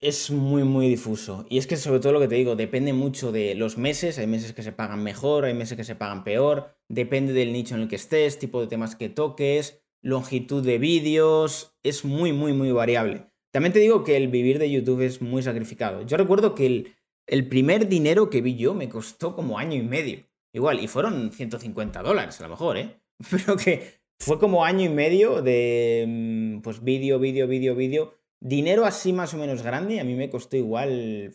[0.00, 1.46] Es muy, muy difuso.
[1.48, 4.18] Y es que sobre todo lo que te digo, depende mucho de los meses.
[4.18, 6.76] Hay meses que se pagan mejor, hay meses que se pagan peor.
[6.88, 11.78] Depende del nicho en el que estés, tipo de temas que toques, longitud de vídeos.
[11.82, 13.26] Es muy, muy, muy variable.
[13.52, 16.02] También te digo que el vivir de YouTube es muy sacrificado.
[16.02, 16.94] Yo recuerdo que
[17.26, 20.26] el, primer dinero que vi yo me costó como año y medio.
[20.52, 23.00] Igual, y fueron 150 dólares a lo mejor, ¿eh?
[23.30, 28.12] Pero que fue como año y medio de, mm, pues, vídeo, vídeo, vídeo, vídeo.
[28.40, 31.34] Dinero así más o menos grande, a mí me costó igual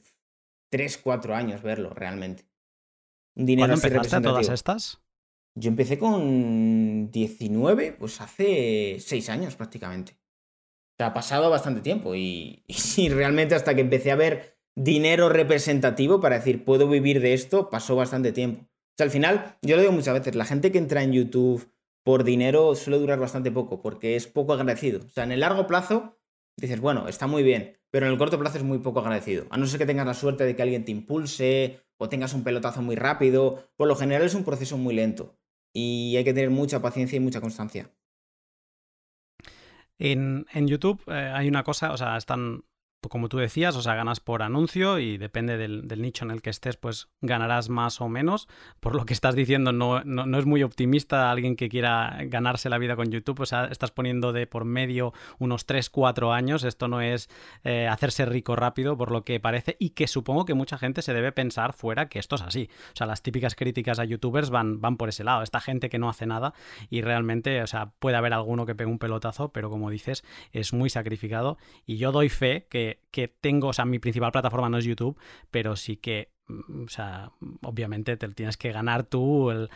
[0.70, 2.46] 3, 4 años verlo realmente.
[3.36, 5.02] Un dinero ¿Cuándo empezaste todas estas?
[5.56, 10.22] Yo empecé con 19, pues hace 6 años prácticamente
[11.04, 12.64] ha pasado bastante tiempo y,
[13.10, 17.96] realmente hasta que empecé a ver dinero representativo para decir, puedo vivir de esto, pasó
[17.96, 18.64] bastante tiempo.
[18.64, 21.70] O sea, al final, yo lo digo muchas veces, la gente que entra en YouTube
[22.04, 25.02] por dinero suele durar bastante poco porque es poco agradecido.
[25.06, 26.18] O sea, en el largo plazo
[26.58, 29.46] dices, bueno, está muy bien, pero en el corto plazo es muy poco agradecido.
[29.50, 32.44] A no ser que tengas la suerte de que alguien te impulse o tengas un
[32.44, 35.38] pelotazo muy rápido, por lo general es un proceso muy lento
[35.74, 37.92] y hay que tener mucha paciencia y mucha constancia.
[39.98, 42.64] En, en YouTube eh, hay una cosa, o sea, están
[43.10, 46.50] como tú decías, o sea, ganas por anuncio y depende del, nicho en el que
[46.50, 48.48] estés, pues ganarás más o menos.
[48.80, 52.78] Por lo que estás diciendo, no, no, es muy optimista alguien que quiera ganarse la
[52.78, 53.40] vida con YouTube.
[53.40, 56.64] O sea, estás poniendo de por medio unos 3, 4 años.
[56.64, 57.30] Esto no es
[57.64, 61.14] eh, hacerse rico rápido, por lo que parece, y que supongo que mucha gente se
[61.14, 62.70] debe pensar fuera que esto es así.
[62.94, 65.42] O sea, las típicas críticas a youtubers van, van por ese lado.
[65.42, 66.54] Esta gente que no hace nada
[66.90, 70.74] y realmente, o sea, puede haber alguno que pegue un pelotazo, pero como dices, es
[70.74, 71.58] muy sacrificado.
[71.86, 75.18] Y yo doy fe que que, tengo, o sea, mi principal plataforma no es YouTube,
[75.50, 77.32] pero sí que mm, o sea,
[77.64, 79.70] obviamente te tienes que ganar tú el,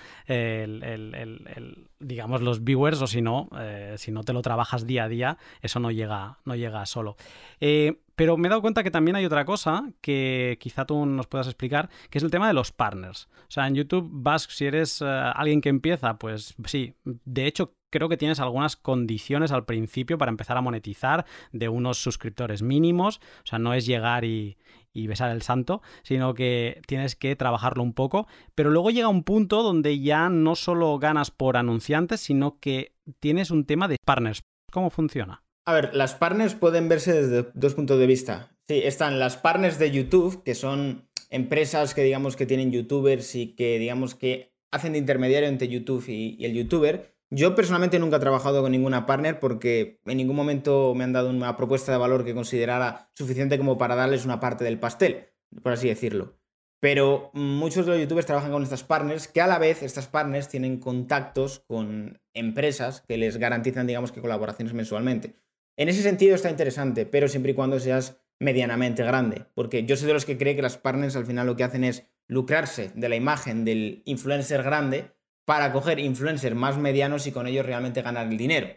[1.99, 5.38] digamos, los viewers, o si no, eh, si no te lo trabajas día a día,
[5.62, 7.17] eso no llega, no llega solo.
[7.60, 11.28] Eh, pero me he dado cuenta que también hay otra cosa que quizá tú nos
[11.28, 13.28] puedas explicar, que es el tema de los partners.
[13.47, 17.73] O sea, en YouTube vas, si eres eh, alguien que empieza, pues sí, de hecho
[17.89, 23.21] creo que tienes algunas condiciones al principio para empezar a monetizar de unos suscriptores mínimos.
[23.43, 24.58] O sea, no es llegar y,
[24.93, 28.28] besar el santo, sino que tienes que trabajarlo un poco.
[28.54, 33.52] Pero luego llega un punto donde ya no solo ganas por anunciantes, sino que tienes
[33.52, 34.41] un tema de partners.
[34.71, 35.43] ¿Cómo funciona?
[35.65, 38.52] A ver, las partners pueden verse desde dos puntos de vista.
[38.67, 43.56] Sí, están las partners de YouTube, que son empresas que digamos que tienen youtubers y
[43.56, 47.14] que digamos que hacen de intermediario entre YouTube y el youtuber.
[47.36, 51.30] Yo personalmente nunca he trabajado con ninguna partner porque en ningún momento me han dado
[51.30, 55.74] una propuesta de valor que considerara suficiente como para darles una parte del pastel, por
[55.74, 56.39] así decirlo.
[56.80, 60.48] Pero muchos de los youtubers trabajan con estas partners que a la vez estas partners
[60.48, 65.36] tienen contactos con empresas que les garantizan, digamos, que colaboraciones mensualmente.
[65.76, 70.08] En ese sentido está interesante, pero siempre y cuando seas medianamente grande, porque yo soy
[70.08, 73.10] de los que cree que las partners al final lo que hacen es lucrarse de
[73.10, 75.14] la imagen del influencer grande
[75.45, 78.67] para coger influencers más medianos y con ellos realmente ganar el dinero.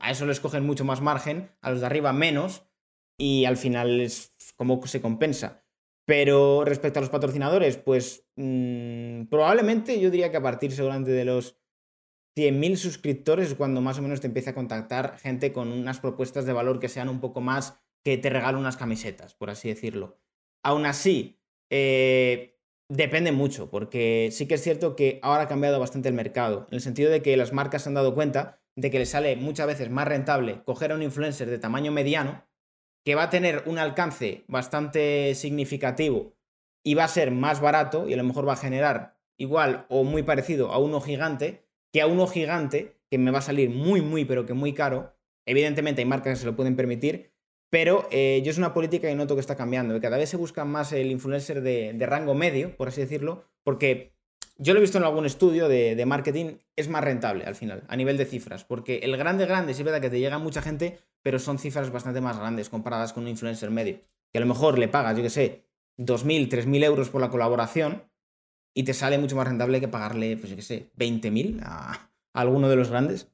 [0.00, 2.64] A eso les cogen mucho más margen, a los de arriba menos,
[3.16, 5.64] y al final es como se compensa.
[6.06, 11.24] Pero respecto a los patrocinadores, pues mm, probablemente yo diría que a partir seguramente de
[11.24, 11.60] los
[12.36, 16.46] 100.000 suscriptores es cuando más o menos te empieza a contactar gente con unas propuestas
[16.46, 20.18] de valor que sean un poco más que te regalen unas camisetas, por así decirlo.
[20.64, 21.38] Aún así,
[21.70, 22.59] eh,
[22.90, 26.74] Depende mucho, porque sí que es cierto que ahora ha cambiado bastante el mercado, en
[26.74, 29.68] el sentido de que las marcas se han dado cuenta de que les sale muchas
[29.68, 32.44] veces más rentable coger a un influencer de tamaño mediano,
[33.04, 36.34] que va a tener un alcance bastante significativo
[36.82, 40.02] y va a ser más barato y a lo mejor va a generar igual o
[40.02, 44.00] muy parecido a uno gigante, que a uno gigante que me va a salir muy,
[44.00, 45.14] muy, pero que muy caro.
[45.46, 47.29] Evidentemente hay marcas que se lo pueden permitir,
[47.70, 50.36] pero eh, yo es una política que noto que está cambiando, que cada vez se
[50.36, 54.12] busca más el influencer de, rango medio, por así decirlo, porque
[54.58, 57.96] yo lo he visto en algún estudio de, marketing, es más rentable al final, a
[57.96, 60.98] nivel de cifras, porque el grande grande sí es verdad que te llega mucha gente,
[61.22, 64.00] pero son cifras bastante más grandes comparadas con un influencer medio,
[64.32, 65.64] que a lo mejor le pagas, yo qué sé,
[65.98, 68.02] 2.000, 3.000 euros por la colaboración
[68.74, 72.10] y te sale mucho más rentable que pagarle, pues yo qué sé, 20.000 a, a,
[72.32, 73.30] alguno de los grandes.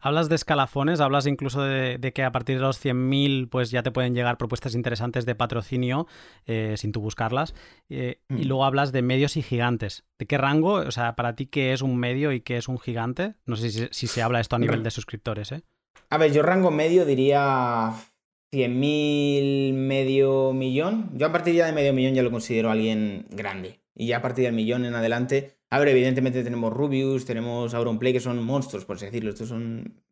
[0.00, 3.90] Hablas de escalafones, hablas incluso de, que a partir de los 100.000 pues ya te
[3.90, 6.06] pueden llegar propuestas interesantes de patrocinio
[6.46, 7.54] eh, sin tú buscarlas.
[7.88, 8.48] Eh, y mm.
[8.48, 10.04] luego hablas de medios y gigantes.
[10.18, 10.74] ¿De qué rango?
[10.74, 13.34] O sea, para ti, ¿qué es un medio y qué es un gigante?
[13.46, 15.62] No sé si, se habla esto a nivel de suscriptores, ¿eh?
[16.08, 17.92] A ver, yo rango medio diría
[18.52, 21.10] 100.000, medio millón.
[21.14, 23.80] Yo a partir ya de medio millón ya lo considero alguien grande.
[24.00, 28.12] Y ya a partir del millón en adelante a ver, evidentemente tenemos Rubius, tenemos Auronplay,
[28.12, 29.30] que son monstruos, por así decirlo.
[29.30, 30.02] Estos son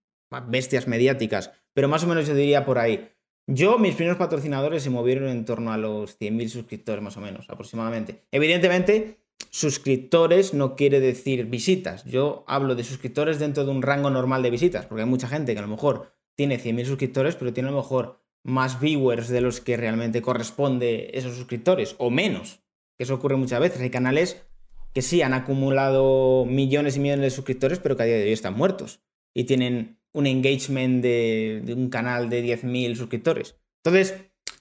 [0.46, 1.51] bestias mediáticas.
[1.74, 3.11] Pero más o menos yo diría por ahí.
[3.48, 7.51] Yo, mis primeros patrocinadores se movieron en torno a los 100.000 suscriptores, más o menos,
[7.51, 8.22] aproximadamente.
[8.31, 9.18] Evidentemente,
[9.51, 12.05] suscriptores no quiere decir visitas.
[12.05, 15.55] Yo hablo de suscriptores dentro de un rango normal de visitas, porque hay mucha gente
[15.55, 19.40] que a lo mejor tiene 100.000 suscriptores, pero tiene a lo mejor más viewers de
[19.40, 22.61] los que realmente corresponde esos suscriptores, o menos.
[22.98, 23.80] Eso ocurre muchas veces.
[23.80, 24.44] Hay canales
[24.92, 28.32] que sí han acumulado millones y millones de suscriptores, pero que a día de hoy
[28.32, 29.00] están muertos
[29.34, 33.56] y tienen un engagement de, un canal de 10.000 suscriptores.
[33.84, 34.16] Entonces,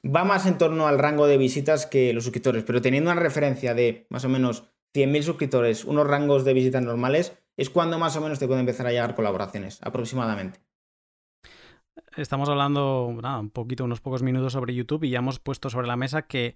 [0.06, 3.74] va más en torno al rango de visitas que los suscriptores, pero teniendo una referencia
[3.74, 8.22] de más o menos 100.000 suscriptores, unos rangos de visitas normales, es cuando más o
[8.22, 10.60] menos te pueden empezar a llegar colaboraciones, aproximadamente.
[12.16, 15.96] Estamos hablando un poquito, unos pocos minutos sobre YouTube y ya hemos puesto sobre la
[15.96, 16.56] mesa que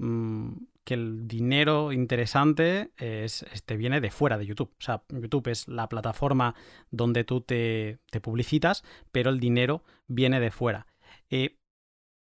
[0.00, 0.52] mm,
[0.84, 4.70] que el dinero interesante es, te viene de fuera de YouTube.
[4.78, 6.54] O sea, YouTube es la plataforma
[6.90, 8.82] donde tú te, publicitas,
[9.12, 10.86] pero el dinero viene de fuera.
[11.30, 11.56] Eh,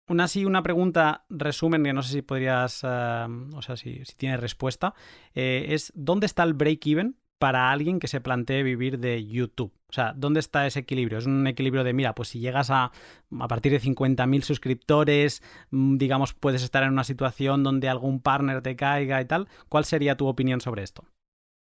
[0.09, 4.17] una así, una pregunta resumen que no sé si podrías, eh, o sea, si, si
[4.17, 4.95] tienes respuesta,
[5.35, 9.73] eh, es ¿dónde está el break-even para alguien que se plantee vivir de YouTube?
[9.89, 11.19] O sea, ¿dónde está ese equilibrio?
[11.19, 12.91] Es un equilibrio de, mira, pues si llegas a,
[13.39, 18.63] a partir de 50.000 suscriptores, mm, digamos, puedes estar en una situación donde algún partner
[18.63, 19.49] te caiga y tal.
[19.69, 21.05] ¿Cuál sería tu opinión sobre esto?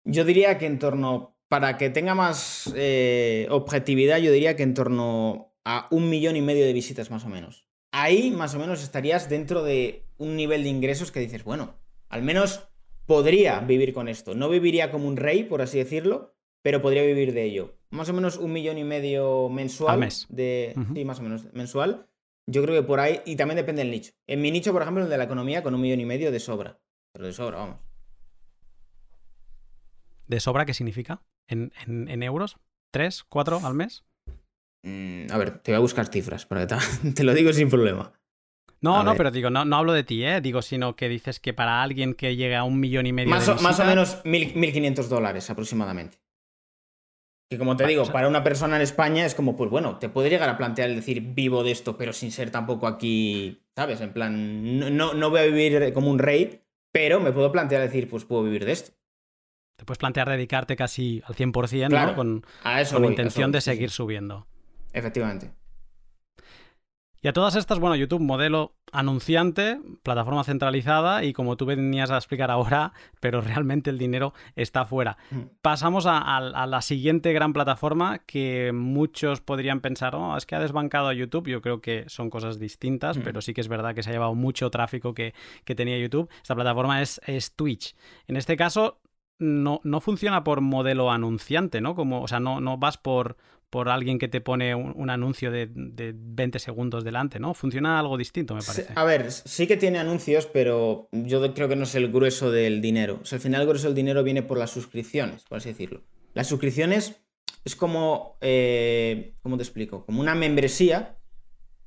[0.04, 4.74] Yo diría que en torno, para que tenga más eh, objetividad, yo diría que en
[4.74, 7.68] torno a un millón y medio de visitas más o menos.
[7.92, 11.76] Ahí más o menos estarías dentro de un nivel de ingresos que dices, bueno,
[12.10, 12.70] al menos
[13.08, 14.36] podría vivir con esto.
[14.36, 17.76] No viviría como un rey, por así decirlo, pero podría vivir de ello.
[17.90, 19.94] Más o menos un millón y medio mensual.
[19.94, 20.28] Al mes.
[20.30, 22.08] De, Sí, más o menos mensual.
[22.46, 24.14] Yo creo que por ahí, y también depende del nicho.
[24.28, 26.40] En mi nicho, por ejemplo, el de la economía, con un millón y medio de
[26.40, 26.80] sobra.
[27.14, 27.78] Pero de sobra, vamos.
[30.28, 31.22] ¿De sobra qué significa?
[31.48, 31.72] ¿En,
[32.24, 32.58] euros?
[32.92, 33.24] ¿Tres?
[33.24, 34.06] ¿Cuatro al mes?
[34.84, 36.76] Mm, a ver, te voy a buscar cifras, para te,
[37.16, 38.14] te lo digo sin problema.
[38.82, 40.40] No, no, pero digo, no, no hablo de ti, ¿eh?
[40.42, 43.48] Digo, sino que dices que para alguien que llegue a un millón y medio más,
[43.48, 46.20] de Más o menos 1.500 dólares aproximadamente.
[47.50, 50.30] Que como te digo, para una persona en España es como, pues bueno, te puede
[50.30, 54.02] llegar a plantear el decir vivo de esto, pero sin ser tampoco aquí, ¿sabes?
[54.02, 56.62] En plan, no, no voy a vivir como un rey,
[56.92, 58.92] pero me puedo plantear decir, pues puedo vivir de esto.
[59.78, 62.16] Te puedes plantear dedicarte casi al 100%, ¿no?
[62.16, 64.46] Con, a eso con intención de seguir subiendo.
[64.92, 65.52] Efectivamente.
[67.28, 72.16] Y a todas estas, bueno, YouTube, modelo anunciante, plataforma centralizada y como tú venías a
[72.16, 75.18] explicar ahora, pero realmente el dinero está fuera.
[75.32, 75.42] Mm.
[75.62, 81.10] Pasamos a, la siguiente gran plataforma que muchos podrían pensar, oh, es que ha desbancado
[81.10, 81.50] a YouTube.
[81.50, 83.24] Yo creo que son cosas distintas, mm.
[83.24, 85.34] pero sí que es verdad que se ha llevado mucho tráfico que,
[85.66, 86.30] tenía YouTube.
[86.42, 87.94] Esta plataforma es, es Twitch.
[88.30, 89.02] En este caso,
[89.38, 91.94] no, no, funciona por modelo anunciante, ¿no?
[91.94, 93.36] Como, o sea, no, no vas por,
[93.70, 97.54] por alguien que te pone un, anuncio de, 20 segundos delante, ¿no?
[97.54, 98.88] Funciona algo distinto, me parece.
[98.96, 102.82] a ver, sí que tiene anuncios, pero yo creo que no es el grueso del
[102.82, 103.20] dinero.
[103.22, 106.04] O sea, al final el grueso del dinero viene por las suscripciones, por así decirlo.
[106.34, 107.22] Las suscripciones
[107.66, 110.06] es como, eh, ¿cómo te explico?
[110.06, 111.18] Como una membresía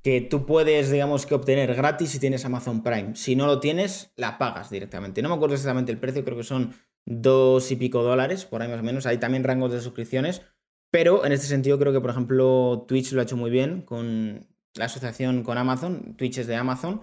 [0.03, 3.16] que tú puedes, digamos, que obtener gratis si tienes Amazon Prime.
[3.16, 5.23] Si no lo tienes, la pagas directamente.
[5.23, 6.75] No me acuerdo exactamente el precio, creo que son
[7.07, 9.07] dos y pico dólares, por ahí más o menos.
[9.07, 10.43] Hay también rangos de suscripciones
[10.90, 14.46] pero en este sentido creo que, por ejemplo, Twitch lo ha hecho muy bien con
[14.74, 17.03] la asociación con Amazon, Twitch es de Amazon,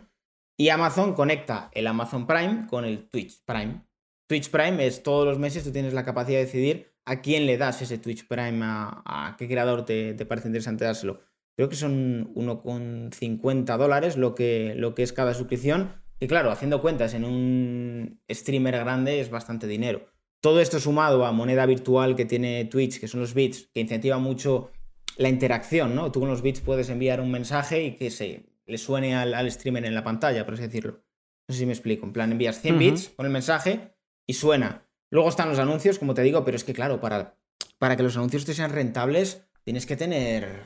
[0.57, 3.85] y Amazon conecta el Amazon Prime con el Twitch Prime.
[4.27, 7.57] Twitch Prime es todos los meses tú tienes la capacidad de decidir a quién le
[7.57, 11.21] das ese Twitch Prime, a, qué creador te, parece interesante dárselo.
[11.55, 15.95] Creo que son 1,50 dólares lo que, lo que es cada suscripción.
[16.19, 20.05] Y claro, haciendo cuentas en un streamer grande es bastante dinero.
[20.41, 24.17] Todo esto sumado a moneda virtual que tiene Twitch, que son los bits, que incentiva
[24.19, 24.71] mucho
[25.17, 26.11] la interacción, ¿no?
[26.11, 29.85] Tú con los bits puedes enviar un mensaje y que se le suene al, streamer
[29.85, 31.03] en la pantalla, por así decirlo.
[31.47, 32.05] No sé si me explico.
[32.05, 33.95] En plan, envías 100 bits con el mensaje
[34.27, 34.87] y suena.
[35.09, 37.37] Luego están los anuncios, como te digo, pero es que claro, para,
[37.79, 40.63] para que los anuncios te sean rentables, tienes que tener,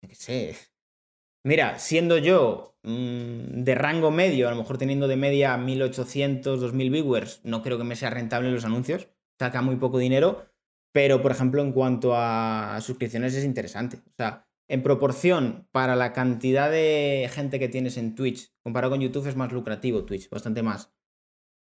[0.00, 0.56] qué sé,
[1.44, 6.90] Mira, siendo yo mm, de rango medio, a lo mejor teniendo de media 1800, 2000
[6.90, 10.46] viewers, no creo que me sea rentable los anuncios, saca muy poco dinero,
[10.92, 13.98] pero por ejemplo en cuanto a suscripciones es interesante.
[13.98, 19.00] O sea, en proporción para la cantidad de gente que tienes en Twitch, comparado con
[19.00, 20.92] YouTube es más lucrativo Twitch, bastante más.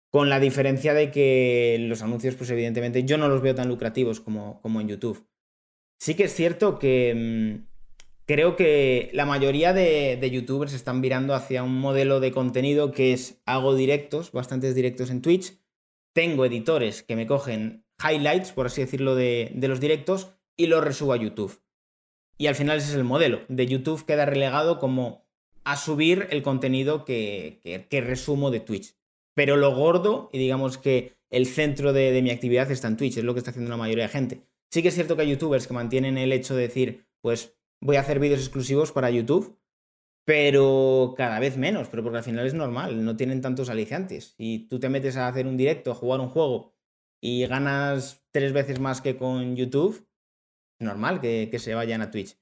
[0.09, 4.19] Con la diferencia de que los anuncios, pues evidentemente yo no los veo tan lucrativos
[4.19, 5.27] como, como en YouTube.
[5.99, 7.65] Sí que es cierto que...
[7.65, 7.72] Mm,
[8.25, 13.41] creo que la mayoría de, youtubers están virando hacia un modelo de contenido que es
[13.45, 15.57] hago directos, bastantes directos en Twitch,
[16.13, 21.13] tengo editores que me cogen highlights, por así decirlo, de, los directos y los resubo
[21.13, 21.61] a YouTube.
[22.37, 23.41] Y al final ese es el modelo.
[23.47, 25.25] De YouTube queda relegado como
[25.63, 28.95] a subir el contenido que, resumo de Twitch.
[29.33, 33.17] Pero lo gordo, y digamos que el centro de, de mi actividad está en Twitch,
[33.17, 34.41] es lo que está haciendo la mayoría de gente.
[34.69, 37.97] Sí que es cierto que hay youtubers que mantienen el hecho de decir, pues voy
[37.97, 39.59] a hacer vídeos exclusivos para YouTube,
[40.25, 44.35] pero cada vez menos, pero porque al final es normal, no tienen tantos aliciantes.
[44.37, 46.73] Si tú te metes a hacer un directo, a jugar un juego
[47.21, 50.07] y ganas tres veces más que con YouTube,
[50.79, 52.37] normal que, que se vayan a Twitch.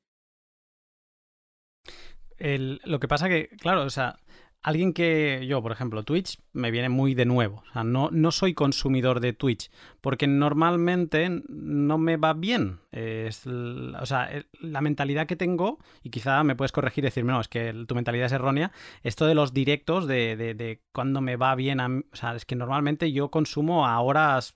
[2.37, 4.19] lo que pasa que, claro, o sea,
[4.63, 7.63] alguien que yo, por ejemplo, Twitch me viene muy de nuevo.
[7.69, 9.71] O sea, no, no soy consumidor de Twitch
[10.01, 12.79] porque normalmente no me va bien.
[12.91, 17.41] Es, o sea, la mentalidad que tengo, y quizá me puedes corregir y decirme, no,
[17.41, 18.71] es que tu mentalidad es errónea,
[19.03, 23.11] esto de los directos, de, de, cuando me va bien, o sea, es que normalmente
[23.11, 24.53] yo consumo a horas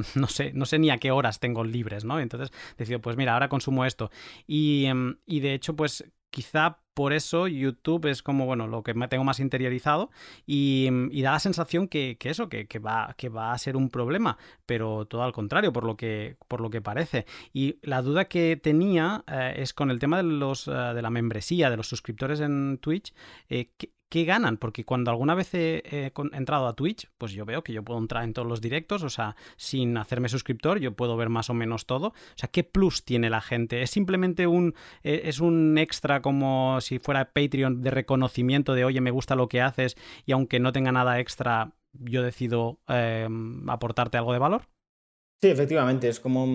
[0.14, 2.20] no sé, no sé ni a qué horas tengo libres, ¿no?
[2.20, 4.10] Entonces decido, pues mira, ahora consumo esto.
[4.46, 8.94] Y, em, y de hecho, pues quizá por eso YouTube es como, bueno, lo que
[8.94, 10.10] me tengo más interiorizado
[10.46, 10.88] y,
[11.22, 15.22] da la sensación que, eso, que, va, que va a ser un problema, pero todo
[15.22, 17.26] al contrario, por lo que, por lo que parece.
[17.52, 21.10] Y la duda que tenía eh, es con el tema de, los, eh, de la
[21.10, 23.14] membresía, de los suscriptores en Twitch,
[23.48, 23.70] eh,
[24.10, 24.58] ¿qué ganan?
[24.58, 28.24] Porque cuando alguna vez he, entrado a Twitch, pues yo veo que yo puedo entrar
[28.24, 31.86] en todos los directos, o sea, sin hacerme suscriptor, yo puedo ver más o menos
[31.86, 32.08] todo.
[32.08, 33.80] O sea, ¿qué plus tiene la gente?
[33.82, 39.00] ¿Es simplemente un, e, es un extra como si fuera Patreon de reconocimiento de, oye,
[39.00, 39.96] me gusta lo que haces
[40.26, 44.62] y aunque no tenga nada extra, yo decido em, aportarte algo de valor?
[45.42, 46.46] Sí, efectivamente, es como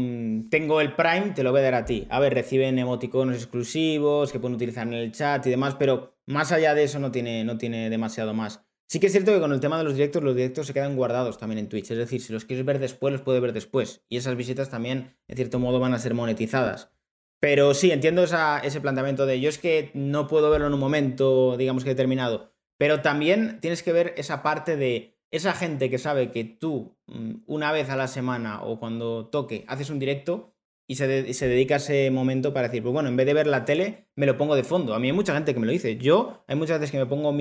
[0.52, 2.06] tengo el Prime, te lo voy a dar a ti.
[2.12, 6.52] A ver, reciben emoticonos exclusivos que pueden utilizar en el chat y demás, pero más
[6.52, 8.64] allá de eso no tiene, no tiene demasiado más.
[8.88, 10.96] Sí que es cierto que con el tema de los directos, los directos se quedan
[10.96, 11.90] guardados también en Twitch.
[11.90, 14.06] Es decir, si los quieres ver después, los puedes ver después.
[14.08, 16.92] Y esas visitas también, en cierto modo, van a ser monetizadas.
[17.40, 21.58] Pero sí, entiendo ese planteamiento de yo es que no puedo verlo en un momento,
[21.58, 22.54] digamos que determinado.
[22.78, 27.44] Pero también tienes que ver esa parte de esa gente que sabe que tú mm,
[27.46, 30.54] una vez a la semana o cuando toque haces un directo
[30.88, 34.08] y se, dedica ese momento para decir, pues bueno, en vez de ver la tele,
[34.16, 34.94] me lo pongo de fondo.
[34.94, 35.98] A mí hay mucha gente que me lo dice.
[35.98, 37.36] Yo hay muchas veces que me pongo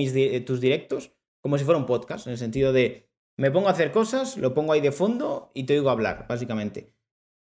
[0.45, 3.91] tus directos como si fuera un podcast, en el sentido de me pongo a hacer
[3.91, 6.95] cosas, lo pongo ahí de fondo y te oigo hablar, básicamente.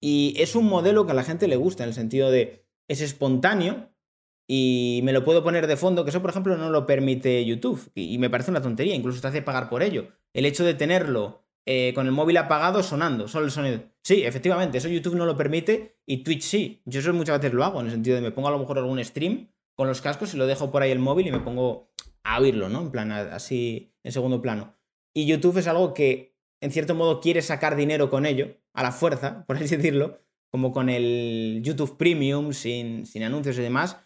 [0.00, 3.02] Y es un modelo que a la gente le gusta, en el sentido de es
[3.02, 3.90] espontáneo,
[4.46, 7.90] y me lo puedo poner de fondo, que eso por ejemplo no lo permite YouTube
[7.94, 10.08] y me parece una tontería, incluso te hace pagar por ello.
[10.32, 13.82] El hecho de tenerlo eh, con el móvil apagado sonando, solo el sonido.
[14.02, 16.82] Sí, efectivamente, eso YouTube no lo permite y Twitch sí.
[16.84, 18.78] Yo eso muchas veces lo hago, en el sentido de me pongo a lo mejor
[18.78, 21.92] algún stream con los cascos y lo dejo por ahí el móvil y me pongo
[22.24, 22.82] a oírlo, ¿no?
[22.82, 24.74] En plan, así, en segundo plano.
[25.14, 28.92] Y YouTube es algo que, en cierto modo, quiere sacar dinero con ello, a la
[28.92, 30.18] fuerza, por así decirlo,
[30.50, 33.96] como con el YouTube Premium, sin, sin anuncios y demás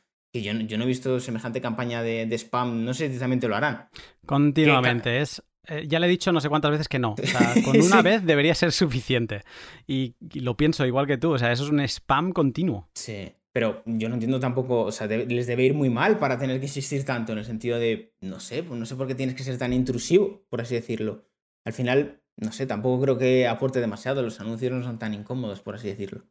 [0.42, 3.88] yo, no he visto semejante campaña de, spam, no sé si también lo harán.
[4.24, 5.42] Continuamente, es...
[5.68, 7.16] Eh, ya le he dicho no sé cuántas veces que no.
[7.20, 9.42] O sea, con una vez debería ser suficiente.
[9.86, 11.32] Y, lo pienso igual que tú.
[11.32, 12.88] O sea, eso es un spam continuo.
[12.94, 13.32] Sí.
[13.52, 16.66] Pero yo no entiendo tampoco, o sea, les debe ir muy mal para tener que
[16.66, 19.44] insistir tanto en el sentido de, no sé, pues no sé por qué tienes que
[19.44, 21.24] ser tan intrusivo, por así decirlo.
[21.64, 25.62] Al final, no sé, tampoco creo que aporte demasiado, los anuncios no son tan incómodos,
[25.62, 26.26] por así decirlo.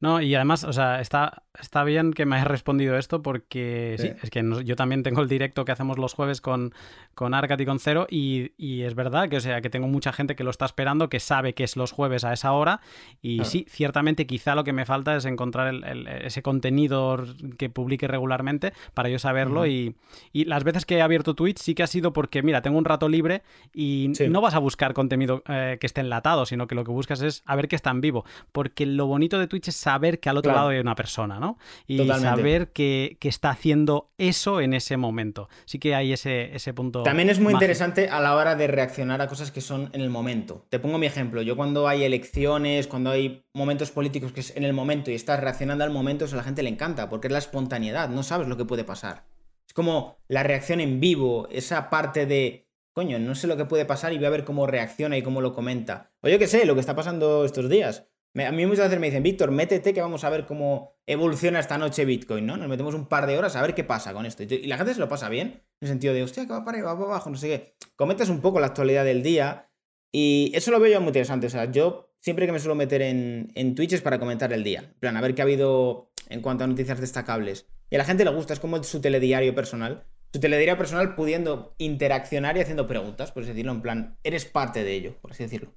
[0.00, 4.10] No, y además, o sea, está, está bien que me hayas respondido esto porque sí,
[4.22, 6.72] es que yo también tengo el directo que hacemos los jueves con,
[7.14, 10.36] con Arcat y con Cero y, es verdad que, o sea, que tengo mucha gente
[10.36, 12.80] que lo está esperando, que sabe que es los jueves a esa hora
[13.20, 15.74] y sí, ciertamente quizá lo que me falta es encontrar
[16.22, 17.24] ese contenido
[17.56, 19.94] que publique regularmente para yo saberlo y,
[20.32, 23.08] las veces que he abierto Twitch sí que ha sido porque, mira, tengo un rato
[23.08, 23.42] libre
[23.74, 27.20] y no vas a buscar contenido eh, que esté enlatado, sino que lo que buscas
[27.20, 30.28] es a ver que está en vivo, porque lo bonito de Twitch es saber que
[30.28, 31.47] al otro lado hay una persona, ¿no?
[31.48, 31.58] ¿No?
[31.86, 35.48] Y saber que, está haciendo eso en ese momento.
[35.66, 37.02] Sí que hay ese, ese punto.
[37.02, 40.10] También es muy interesante a la hora de reaccionar a cosas que son en el
[40.10, 40.66] momento.
[40.70, 41.42] Te pongo mi ejemplo.
[41.42, 45.40] Yo cuando hay elecciones, cuando hay momentos políticos que es en el momento y estás
[45.40, 48.48] reaccionando al momento, eso a la gente le encanta, porque es la espontaneidad, no sabes
[48.48, 49.24] lo que puede pasar.
[49.66, 52.68] Es como la reacción en vivo, esa parte de
[52.98, 55.40] coño, no sé lo que puede pasar y voy a ver cómo reacciona y cómo
[55.40, 56.10] lo comenta.
[56.20, 58.08] O yo qué sé, lo que está pasando estos días.
[58.34, 61.78] A mí muchas veces me dicen, Víctor, métete que vamos a ver cómo evoluciona esta
[61.78, 62.56] noche Bitcoin, ¿no?
[62.56, 64.42] Nos metemos un par de horas a ver qué pasa con esto.
[64.42, 66.78] Y la gente se lo pasa bien, en el sentido de, hostia, que va para
[66.78, 67.76] arriba, va para abajo, no sé qué.
[67.96, 69.70] Comentas un poco la actualidad del día
[70.12, 71.46] y eso lo veo yo muy interesante.
[71.46, 74.62] O sea, yo siempre que me suelo meter en, en Twitch es para comentar el
[74.62, 74.80] día.
[74.80, 77.66] En plan, a ver qué ha habido en cuanto a noticias destacables.
[77.90, 81.74] Y a la gente le gusta, es como su telediario personal tu telediario personal pudiendo
[81.78, 85.42] interaccionar y haciendo preguntas, por así decirlo, en plan, eres parte de ello, por así
[85.42, 85.74] decirlo.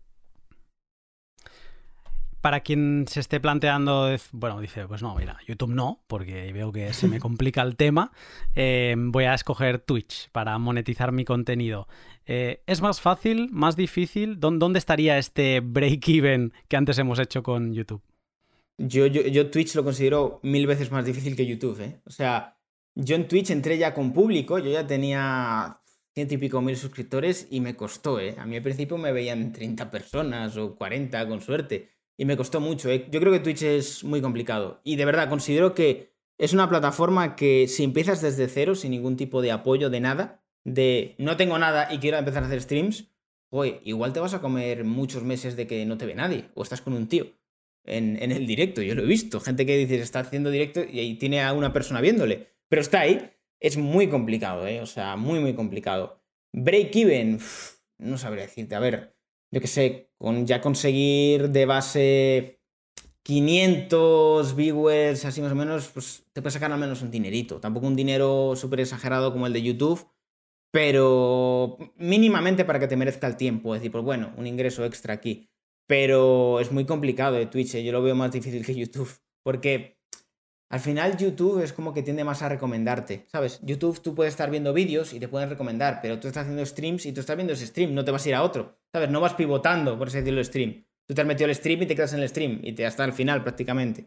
[2.42, 6.92] Para quien se esté planteando, bueno, dice, pues no, mira, YouTube no, porque veo que
[6.94, 8.12] se me complica el tema,
[8.56, 11.88] eh, voy a escoger Twitch para monetizar mi contenido.
[12.26, 14.40] Eh, ¿Es más fácil, más difícil?
[14.40, 18.02] ¿Dónde estaría este break-even que antes hemos hecho con YouTube?
[18.80, 22.02] Yo, yo, yo Twitch lo considero mil veces más difícil que YouTube, ¿eh?
[22.06, 22.58] O sea,
[22.96, 25.82] yo en Twitch entré ya con público, yo ya tenía
[26.16, 28.36] ciento y pico mil suscriptores y me costó, ¿eh?
[28.40, 32.60] A mí al principio me veían 30 personas o 40 con suerte y me costó
[32.60, 33.08] mucho, ¿eh?
[33.12, 37.36] Yo creo que Twitch es muy complicado y de verdad considero que es una plataforma
[37.36, 41.58] que si empiezas desde cero, sin ningún tipo de apoyo, de nada, de no tengo
[41.58, 43.10] nada y quiero empezar a hacer streams,
[43.50, 46.64] oye, igual te vas a comer muchos meses de que no te ve nadie o
[46.64, 47.28] estás con un tío.
[47.84, 51.16] En, en el directo, yo lo he visto, gente que dice está haciendo directo y
[51.16, 53.30] tiene a una persona viéndole pero está ahí.
[53.60, 54.80] Es muy complicado, ¿eh?
[54.80, 56.24] O sea, muy, muy complicado.
[56.54, 57.38] Break-even,
[57.98, 58.76] no sabría decirte.
[58.76, 59.14] A ver,
[59.52, 62.62] yo qué sé, con ya conseguir de base
[63.24, 67.60] 500 viewers, así más o menos, pues te puedes sacar al menos un dinerito.
[67.60, 70.08] Tampoco un dinero súper exagerado como el de YouTube,
[70.72, 73.76] pero mínimamente para que te merezca el tiempo.
[73.76, 75.50] Es decir, pues bueno, un ingreso extra aquí.
[75.88, 77.84] Pero es muy complicado de Twitch, ¿eh?
[77.84, 79.12] yo lo veo más difícil que YouTube.
[79.44, 80.01] Porque
[80.72, 83.60] al final YouTube es como que tiende más a recomendarte, ¿sabes?
[83.62, 87.06] YouTube tú puedes estar viendo vídeos y te pueden recomendar, pero tú estás haciendo streams
[87.06, 89.10] y tú estás viendo ese stream, no te vas a ir a otro, ¿sabes?
[89.10, 90.86] No vas pivotando, por así decirlo, el stream.
[91.06, 93.04] Tú te has metido el stream y te quedas en el stream y te hasta
[93.04, 94.06] el final prácticamente.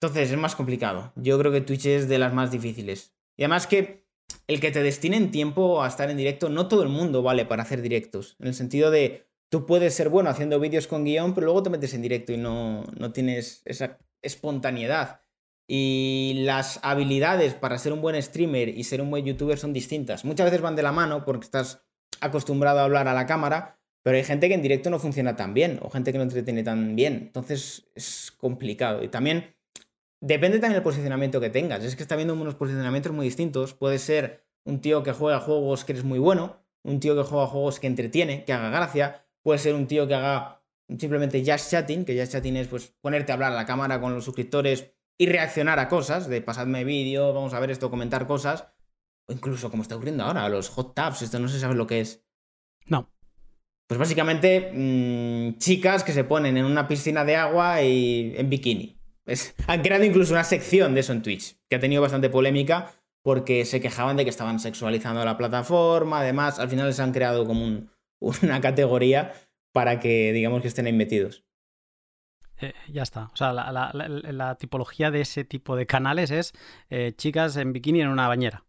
[0.00, 1.12] Entonces es más complicado.
[1.16, 3.14] Yo creo que Twitch es de las más difíciles.
[3.36, 4.06] Y además que
[4.46, 7.62] el que te destinen tiempo a estar en directo, no todo el mundo vale para
[7.62, 8.36] hacer directos.
[8.38, 11.68] En el sentido de, tú puedes ser bueno haciendo vídeos con guion, pero luego te
[11.68, 15.23] metes en directo y no, no tienes esa espontaneidad
[15.66, 20.24] y las habilidades para ser un buen streamer y ser un buen youtuber son distintas.
[20.24, 21.82] Muchas veces van de la mano porque estás
[22.20, 25.54] acostumbrado a hablar a la cámara, pero hay gente que en directo no funciona tan
[25.54, 27.14] bien o gente que no entretiene tan bien.
[27.14, 29.02] Entonces es complicado.
[29.02, 29.54] Y también
[30.20, 31.82] depende también del posicionamiento que tengas.
[31.82, 33.72] Es que está viendo unos posicionamientos muy distintos.
[33.72, 37.46] Puede ser un tío que juega juegos que eres muy bueno, un tío que juega
[37.46, 39.26] juegos que entretiene, que haga gracia.
[39.42, 40.62] Puede ser un tío que haga
[40.98, 44.14] simplemente just chatting, que just chatting es pues ponerte a hablar a la cámara con
[44.14, 48.66] los suscriptores y reaccionar a cosas, de pasadme vídeo, vamos a ver esto, comentar cosas,
[49.26, 52.00] o incluso como está ocurriendo ahora, los hot tubs, esto no se sabe lo que
[52.00, 52.24] es.
[52.86, 53.10] No.
[53.86, 58.98] Pues básicamente mm, chicas que se ponen en una piscina de agua y en bikini.
[59.66, 62.92] han creado incluso una sección de eso en Twitch, que ha tenido bastante polémica
[63.22, 67.46] porque se quejaban de que estaban sexualizando la plataforma, además al final les han creado
[67.46, 67.86] como
[68.42, 69.32] una categoría
[69.72, 71.44] para que digamos que estén ahí metidos.
[72.60, 73.30] Eh, ya está.
[73.32, 76.52] O sea, la, tipología de ese tipo de canales es
[76.90, 78.64] eh, chicas en bikini en una bañera.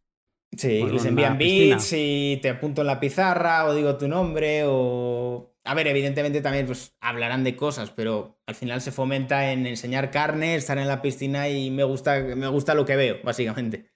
[0.57, 5.51] Sí, les envían bits y te apunto en la pizarra o digo tu nombre o...
[5.65, 10.11] A ver, evidentemente también pues hablarán de cosas, pero al final se fomenta en enseñar
[10.11, 13.94] carne, estar en la piscina y me gusta, me gusta lo que veo, básicamente.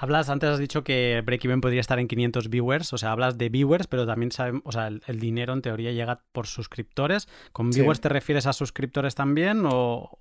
[0.00, 3.48] Hablas, antes has dicho que break-even podría estar en 500 viewers, o sea, hablas de
[3.48, 7.26] viewers, pero también sabemos, o sea, el, dinero en teoría llega por suscriptores.
[7.50, 10.20] ¿Con viewers te refieres a suscriptores también o...?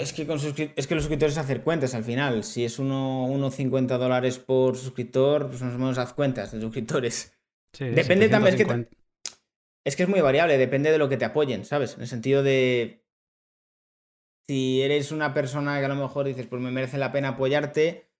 [0.00, 2.42] Es, que con es que los suscriptores hacer cuentas al final.
[2.42, 7.34] Si es uno, 50 dólares por suscriptor, pues más o menos haz cuentas de suscriptores.
[7.74, 8.88] Sí, depende también, es que,
[9.84, 11.96] es que es muy variable, depende de lo que te apoyen, ¿sabes?
[11.96, 13.04] En el sentido de...
[14.48, 18.11] Si eres una persona que a lo mejor dices, pues me merece la pena apoyarte,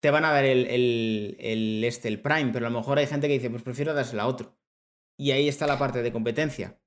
[0.00, 3.28] te van a dar el, el, este, el Prime, pero a lo mejor hay gente
[3.28, 4.58] que dice, pues prefiero dársela a otro.
[5.18, 6.80] Y ahí está la parte de competencia.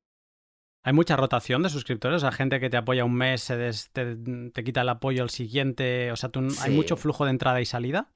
[0.86, 3.48] Hay mucha rotación de suscriptores, o sea, gente que te apoya un mes,
[3.94, 4.16] te,
[4.52, 6.30] te, quita el apoyo el siguiente, o sea,
[6.62, 8.12] hay mucho flujo de entrada y salida.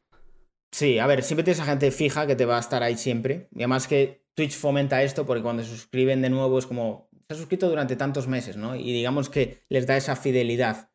[0.74, 3.48] Sí, a ver, siempre tienes a gente fija que te va a estar ahí siempre.
[3.54, 7.36] Y además que Twitch fomenta esto porque cuando se suscriben de nuevo es como, se
[7.36, 8.76] ha suscrito durante tantos meses, ¿no?
[8.76, 10.92] Y digamos que les da esa fidelidad.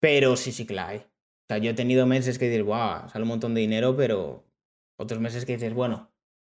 [0.00, 1.06] Pero sí, sí que la hay.
[1.48, 4.44] O sea, yo he tenido meses que dices, wow, sale un montón de dinero, pero
[4.98, 6.10] otros meses que dices, bueno,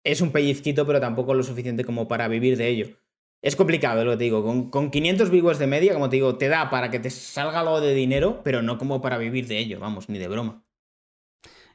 [0.04, 2.98] es un pellizquito, pero tampoco lo suficiente como para vivir de ello.
[3.40, 4.42] Es complicado, lo que te digo.
[4.42, 7.60] Con, con 500 viewers de media, como te digo, te da para que te salga
[7.60, 10.64] algo de dinero, pero no como para vivir de ello, vamos, ni de broma.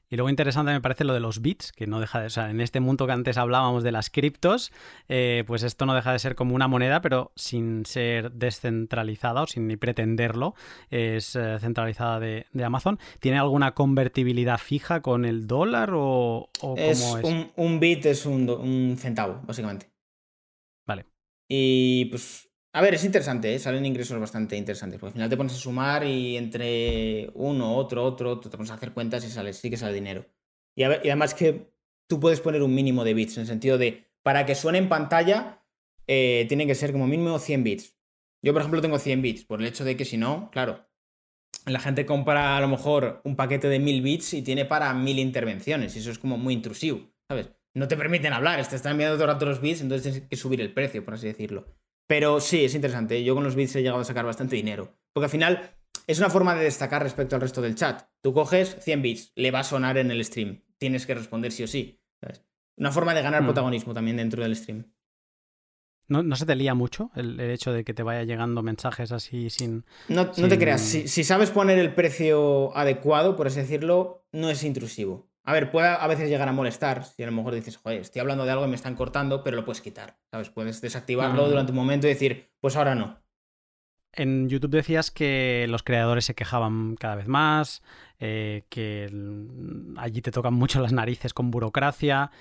[0.10, 2.50] Y luego interesante me parece lo de los bits, que no deja de, o sea,
[2.50, 4.72] en este mundo que antes hablábamos de las criptos,
[5.10, 9.48] eh, pues esto no deja de ser como una moneda, pero sin ser descentralizada o
[9.48, 10.54] sin ni pretenderlo,
[10.90, 13.00] es eh, centralizada de, Amazon.
[13.20, 17.02] ¿Tiene alguna convertibilidad fija con el dólar o, cómo es?
[17.24, 19.92] Un, un bit es un, un centavo, básicamente.
[20.88, 21.06] Vale.
[21.48, 22.45] Y pues
[22.76, 23.58] a ver, es interesante, ¿eh?
[23.58, 25.00] salen ingresos bastante interesantes.
[25.00, 28.74] Porque al final te pones a sumar y entre uno, otro, otro, te pones a
[28.74, 30.26] hacer cuentas y sale, sí que sale dinero.
[30.76, 31.72] Y, además que
[32.06, 34.90] tú puedes poner un mínimo de bits, en el sentido de, para que suene en
[34.90, 35.66] pantalla,
[36.06, 37.98] eh, tiene que ser como mínimo 100 bits.
[38.44, 40.86] Yo, por ejemplo, tengo 100 bits, por el hecho de que si no, claro,
[41.66, 45.20] la gente compra a lo mejor un paquete de 1000 bits y tiene para 1000
[45.20, 47.52] intervenciones, y eso es como muy intrusivo, ¿sabes?
[47.74, 50.36] No te permiten hablar, te están enviando todo el rato los bits, entonces tienes que
[50.36, 51.74] subir el precio, por así decirlo.
[52.08, 53.24] Pero sí, es interesante.
[53.24, 54.94] Yo con los bits he llegado a sacar bastante dinero.
[55.14, 55.76] Porque al final
[56.08, 58.08] es una forma de destacar respecto al resto del chat.
[58.22, 60.64] Tú coges 100 bits, le va a sonar en el stream.
[60.78, 62.02] Tienes que responder sí o sí.
[62.78, 63.46] Una forma de ganar hmm.
[63.46, 64.92] protagonismo también dentro del stream.
[66.08, 69.86] ¿No, se te lía mucho el, hecho de que te vaya llegando mensajes así sin...
[70.08, 74.64] No, te creas, si, si, sabes poner el precio adecuado, por así decirlo, no es
[74.64, 75.28] intrusivo.
[75.48, 78.20] A ver, puede a veces llegar a molestar si a lo mejor dices, joder, estoy
[78.20, 80.50] hablando de algo y me están cortando, pero lo puedes quitar, ¿sabes?
[80.50, 83.20] Puedes desactivarlo durante un momento y decir, pues ahora no.
[84.12, 87.84] En YouTube decías que los creadores se quejaban cada vez más,
[88.18, 89.12] eh, que
[89.98, 92.32] allí te tocan mucho las narices con burocracia,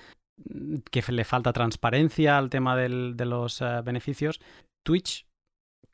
[0.89, 4.41] que le falta transparencia al tema de los eh, beneficios.
[4.83, 5.27] ¿Twitch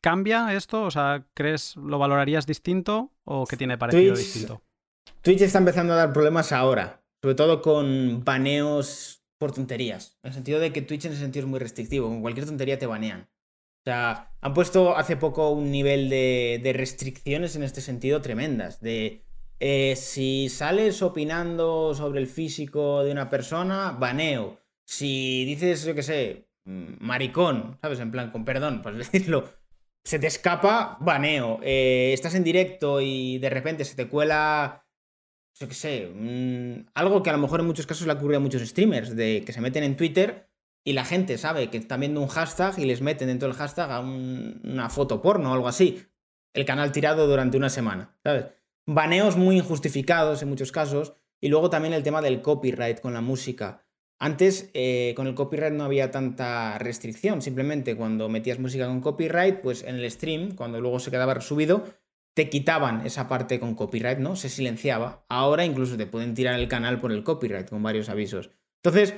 [0.00, 0.84] cambia esto?
[0.84, 4.62] O sea, ¿crees lo valorarías distinto o que tiene parecido distinto?
[5.20, 7.01] Twitch está empezando a dar problemas ahora.
[7.22, 10.18] Sobre todo con baneos por tonterías.
[10.22, 12.08] En el sentido de que Twitch en ese sentido es muy restrictivo.
[12.08, 13.22] Con cualquier tontería te banean.
[13.22, 18.80] O sea, han puesto hace poco un nivel de, restricciones en este sentido tremendas.
[18.80, 19.24] De
[19.60, 24.58] eh, si sales opinando sobre el físico de una persona, baneo.
[24.84, 28.00] Si dices, yo qué sé, mm, maricón, ¿sabes?
[28.00, 29.48] En plan, con perdón, por decirlo,
[30.04, 31.60] se te escapa, baneo.
[31.62, 34.81] Eh, estás en directo y de repente se te cuela
[35.58, 38.62] yo qué sé, algo que a lo mejor en muchos casos le ocurre a muchos
[38.62, 40.48] streamers, de que se meten en Twitter
[40.84, 43.90] y la gente sabe que están viendo un hashtag y les meten dentro del hashtag
[43.90, 46.04] a una foto porno o algo así.
[46.54, 48.46] El canal tirado durante una semana, ¿sabes?
[48.86, 51.14] Baneos muy injustificados en muchos casos.
[51.40, 53.84] Y luego también el tema del copyright con la música.
[54.20, 57.42] Antes, eh, con el copyright no había tanta restricción.
[57.42, 61.84] Simplemente cuando metías música con copyright, pues en el stream, cuando luego se quedaba resubido,
[62.34, 64.36] te quitaban esa parte con copyright, ¿no?
[64.36, 65.24] Se silenciaba.
[65.28, 68.50] Ahora incluso te pueden tirar el canal por el copyright con varios avisos.
[68.82, 69.14] Entonces,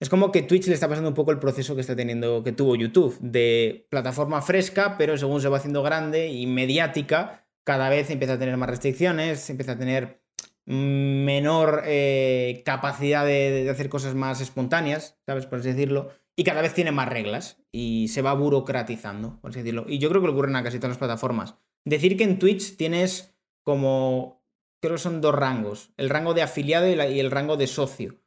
[0.00, 2.52] es como que Twitch le está pasando un poco el proceso que está teniendo, que
[2.52, 8.10] tuvo YouTube, de plataforma fresca, pero según se va haciendo grande y mediática, cada vez
[8.10, 10.23] empieza a tener más restricciones, empieza a tener
[10.66, 15.46] menor eh, capacidad de, hacer cosas más espontáneas, ¿sabes?
[15.46, 16.10] Por así decirlo.
[16.36, 19.84] Y cada vez tiene más reglas y se va burocratizando, por así decirlo.
[19.86, 21.56] Y yo creo que lo ocurre a casi todas las plataformas.
[21.84, 24.42] Decir que en Twitch tienes como,
[24.80, 28.20] creo que son dos rangos, el rango de afiliado y, el rango de socio.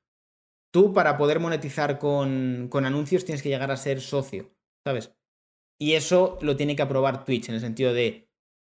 [0.71, 4.53] Tú para poder monetizar con, con anuncios tienes que llegar a ser socio,
[4.85, 5.13] ¿sabes?
[5.79, 8.26] Y eso lo tiene que aprobar Twitch en el sentido de,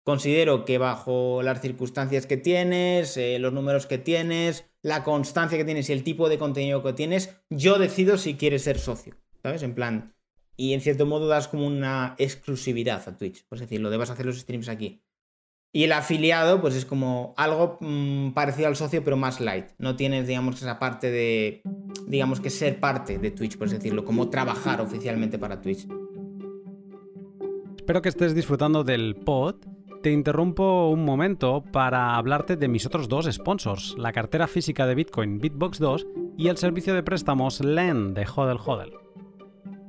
[0.09, 5.65] considero que bajo las circunstancias que tienes, eh, los números que tienes, la constancia que
[5.65, 9.61] tienes y el tipo de contenido que tienes, yo decido si quieres ser socio, ¿sabes?
[9.61, 10.15] En plan,
[10.57, 14.39] y en cierto modo das como una exclusividad a Twitch, por decirlo, debas hacer los
[14.39, 15.03] streams aquí.
[15.71, 19.67] Y el afiliado, pues es como algo mm, parecido al socio, pero más light.
[19.77, 21.61] No tienes, digamos, esa parte de,
[22.07, 25.85] digamos, que ser parte de Twitch, por decirlo, como trabajar oficialmente para Twitch.
[27.77, 29.57] Espero que estés disfrutando del pod.
[30.01, 34.95] Te interrumpo un momento para hablarte de mis otros dos sponsors, la cartera física de
[34.95, 38.93] Bitcoin Bitbox 2 y el servicio de préstamos LEN de Hodel Hodel.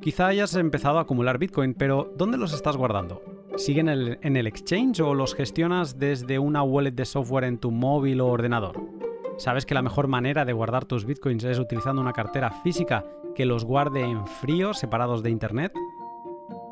[0.01, 3.23] Quizá hayas empezado a acumular Bitcoin, pero ¿dónde los estás guardando?
[3.57, 8.21] ¿Siguen en el, exchange o los gestionas desde una wallet de software en tu móvil
[8.21, 8.81] o ordenador?
[9.37, 13.05] ¿Sabes que la mejor manera de guardar tus bitcoins es utilizando una cartera física
[13.37, 15.73] que los guarde en frío, separados de Internet?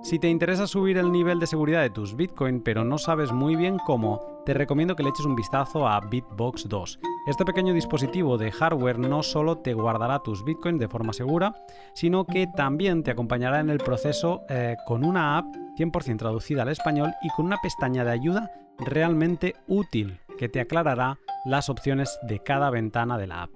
[0.03, 3.57] Si te interesa subir el nivel de seguridad de tus Bitcoin pero no sabes muy
[3.57, 7.01] bien cómo, te recomiendo que le eches un vistazo a Bitbox 2.
[7.27, 11.55] Este pequeño dispositivo de hardware no solo te guardará tus Bitcoin de forma segura,
[11.95, 15.47] sino que también te acompañará en el proceso eh, con una app
[15.77, 21.19] 100% traducida al español y con una pestaña de ayuda realmente útil que te aclarará
[21.45, 23.51] las opciones de cada ventana de la app.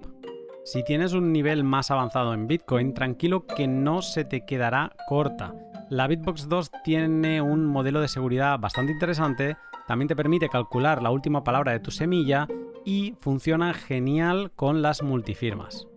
[0.65, 5.53] Si tienes un nivel más avanzado en Bitcoin, tranquilo que no se te quedará corta.
[5.93, 11.11] La Bitbox 2 tiene un modelo de seguridad bastante interesante, también te permite calcular la
[11.11, 12.47] última palabra de tu semilla
[12.83, 15.87] y funciona genial con las multifirmas.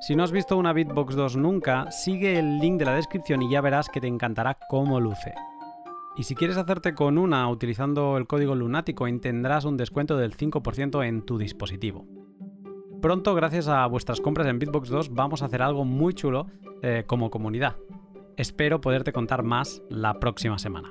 [0.00, 3.48] Si no has visto una Bitbox 2 nunca, sigue el link de la descripción y
[3.48, 5.32] ya verás que te encantará cómo luce.
[6.16, 11.06] Y si quieres hacerte con una utilizando el código lunático, tendrás un descuento del 5%
[11.06, 12.04] en tu dispositivo.
[13.00, 16.48] Pronto, gracias a vuestras compras en Bitbox 2, vamos a hacer algo muy chulo
[16.82, 17.76] eh, como comunidad.
[18.40, 20.90] Espero poderte contar más la próxima semana.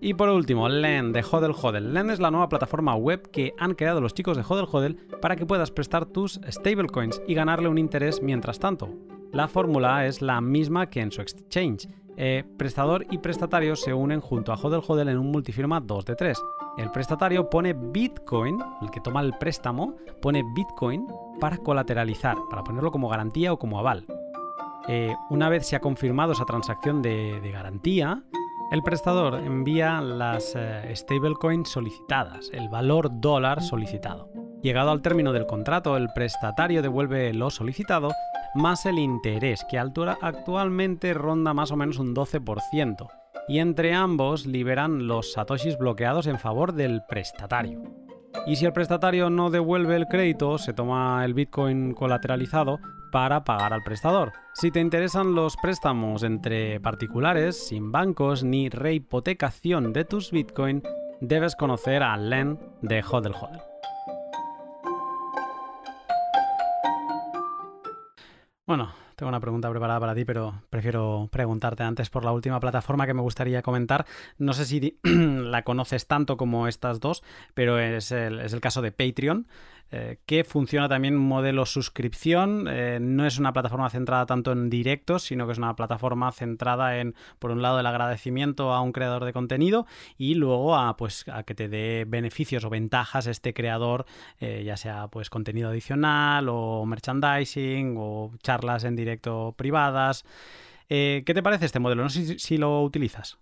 [0.00, 1.94] Y por último, Lend de Hodel Hodel.
[1.94, 5.36] Lend es la nueva plataforma web que han creado los chicos de Hodel Hodel para
[5.36, 8.88] que puedas prestar tus stablecoins y ganarle un interés mientras tanto.
[9.30, 11.88] La fórmula es la misma que en su exchange.
[12.16, 16.16] Eh, prestador y prestatario se unen junto a Hodel Hodel en un multifirma 2 de
[16.16, 16.42] 3.
[16.78, 21.06] El prestatario pone Bitcoin, el que toma el préstamo, pone Bitcoin
[21.38, 24.04] para colateralizar, para ponerlo como garantía o como aval.
[24.88, 28.22] Eh, una vez se ha confirmado esa transacción de garantía,
[28.74, 34.30] el prestador envía las eh, stablecoins solicitadas, el valor dólar solicitado.
[34.62, 38.10] Llegado al término del contrato, el prestatario devuelve lo solicitado
[38.54, 43.06] más el interés, que actualmente ronda más o menos un 12%,
[43.46, 47.82] y entre ambos liberan los satoshis bloqueados en favor del prestatario.
[48.46, 52.80] Y si el prestatario no devuelve el crédito, se toma el Bitcoin colateralizado
[53.14, 54.32] para pagar al prestador.
[54.54, 60.82] Si te interesan los préstamos entre particulares, sin bancos ni rehipotecación de tus Bitcoin,
[61.20, 63.60] debes conocer a Len de Hodel Hodel.
[68.66, 73.06] Bueno, tengo una pregunta preparada para ti, pero prefiero preguntarte antes por la última plataforma
[73.06, 74.06] que me gustaría comentar.
[74.38, 77.22] No sé si la conoces tanto como estas dos,
[77.54, 79.46] pero es el, es el caso de Patreon.
[79.96, 82.66] Eh, que funciona también modelo suscripción.
[82.68, 86.98] Eh, no es una plataforma centrada tanto en directos, sino que es una plataforma centrada
[86.98, 89.86] en, por un lado, el agradecimiento a un creador de contenido
[90.18, 94.04] y luego a, pues, a que te dé beneficios o ventajas este creador,
[94.40, 100.24] eh, ya sea pues contenido adicional o merchandising o charlas en directo privadas.
[100.88, 102.02] ¿Qué te parece este modelo?
[102.02, 103.38] No sé si lo utilizas.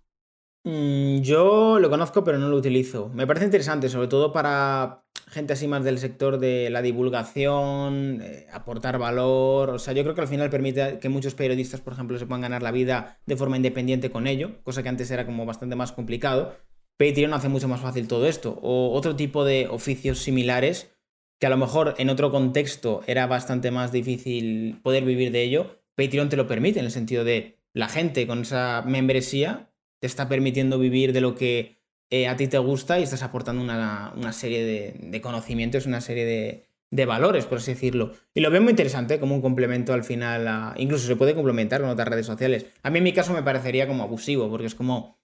[0.63, 3.09] Mm, yo lo conozco, pero no lo utilizo.
[3.09, 5.02] Me parece interesante, sobre todo para
[5.33, 9.71] gente así más del sector de la divulgación, eh, aportar valor.
[9.71, 12.41] O sea, yo creo que al final permite que muchos periodistas, por ejemplo, se puedan
[12.41, 15.91] ganar la vida de forma independiente con ello, cosa que antes era como bastante más
[15.91, 16.55] complicado.
[16.97, 18.59] Patreon hace mucho más fácil todo esto.
[18.61, 20.91] O otro tipo de oficios similares
[21.39, 25.81] que a lo mejor en otro contexto era bastante más difícil poder vivir de ello.
[25.95, 29.73] Patreon te lo permite en el sentido de la gente con esa membresía
[30.03, 31.77] te está permitiendo vivir de lo que
[32.13, 34.63] eh, a ti te gusta y estás aportando una, serie
[34.99, 38.13] de, conocimientos, una serie de, valores, por así decirlo.
[38.35, 41.89] Y lo veo muy interesante como un complemento al final, incluso se puede complementar con
[41.89, 42.67] otras redes sociales.
[42.83, 45.17] A mí en mi caso me parecería como abusivo, porque es como,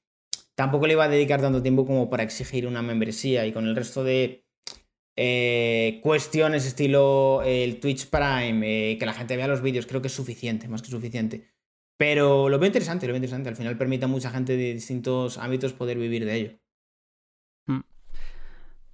[0.55, 3.75] tampoco le iba a dedicar tanto tiempo como para exigir una membresía y con el
[3.75, 4.45] resto de...
[5.15, 8.61] Eh, cuestiones estilo el Twitch Prime,
[8.93, 11.49] eh, que la gente vea los vídeos, creo que es suficiente, más que suficiente.
[11.97, 13.49] Pero lo veo interesante, lo veo interesante.
[13.49, 16.59] Al final permite a mucha gente de distintos ámbitos poder vivir de ello.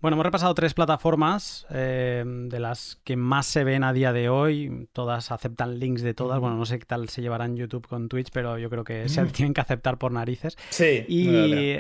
[0.06, 4.30] Bueno, hemos repasado tres plataformas eh, de las que más se ven a día de
[4.30, 4.88] hoy.
[4.94, 6.40] Todas aceptan links de todas.
[6.40, 9.10] Bueno, no sé qué tal se llevará en YouTube con Twitch, pero yo creo que
[9.10, 10.60] se tienen que aceptar por narices.
[10.70, 11.06] Sí.
[11.08, 11.80] Y,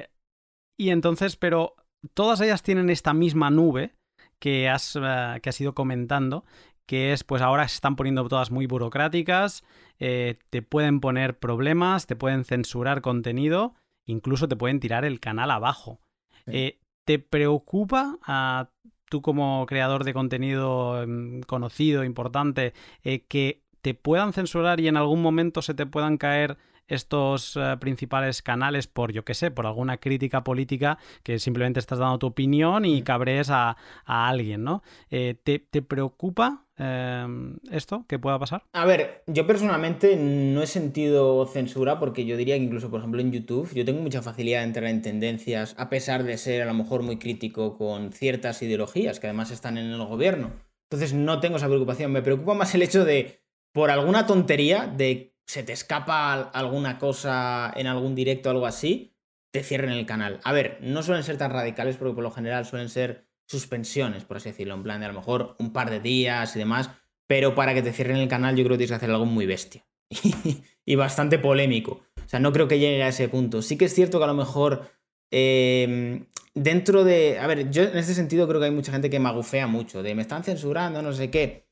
[0.75, 1.75] y entonces, pero
[2.15, 3.93] todas ellas tienen esta misma nube
[4.39, 6.45] que has, eh, que has ido comentando,
[6.87, 9.63] que es, pues ahora se están poniendo todas muy burocráticas,
[9.99, 13.75] eh, te pueden poner problemas, te pueden censurar contenido,
[14.07, 15.99] incluso te pueden tirar el canal abajo.
[16.47, 18.69] Eh, ¿Te preocupa a
[19.09, 24.97] tú como creador de contenido mm, conocido, importante, eh, que te puedan censurar y en
[24.97, 29.65] algún momento se te puedan caer estos eh, principales canales por, yo qué sé, por
[29.65, 34.83] alguna crítica política que simplemente estás dando tu opinión y cabrees a, alguien, ¿no?
[35.09, 38.63] Eh, ¿te, preocupa em, esto que pueda pasar?
[38.73, 43.21] A ver, yo personalmente no he sentido censura porque yo diría que incluso, por ejemplo,
[43.21, 46.65] en YouTube yo tengo mucha facilidad de entrar en tendencias a pesar de ser a
[46.65, 50.51] lo mejor muy crítico con ciertas ideologías que además están en el gobierno.
[50.89, 52.11] Entonces no tengo esa preocupación.
[52.11, 53.41] Me preocupa más el hecho de,
[53.73, 59.15] por alguna tontería, de se te escapa alguna cosa en algún directo o algo así,
[59.51, 60.39] te cierren el canal.
[60.43, 64.37] A ver, no suelen ser tan radicales porque por lo general suelen ser suspensiones, por
[64.37, 66.89] así decirlo, en plan de a lo mejor un par de días y demás,
[67.27, 69.45] pero para que te cierren el canal yo creo que tienes que hacer algo muy
[69.45, 69.85] bestia
[70.85, 72.01] y bastante polémico.
[72.25, 73.61] O sea, no creo que llegue a ese punto.
[73.61, 74.89] Sí que es cierto que a lo mejor
[75.31, 77.37] em, dentro de.
[77.39, 80.15] A ver, yo en este sentido creo que hay mucha gente que magufea mucho, de
[80.15, 81.67] me están censurando, no sé qué.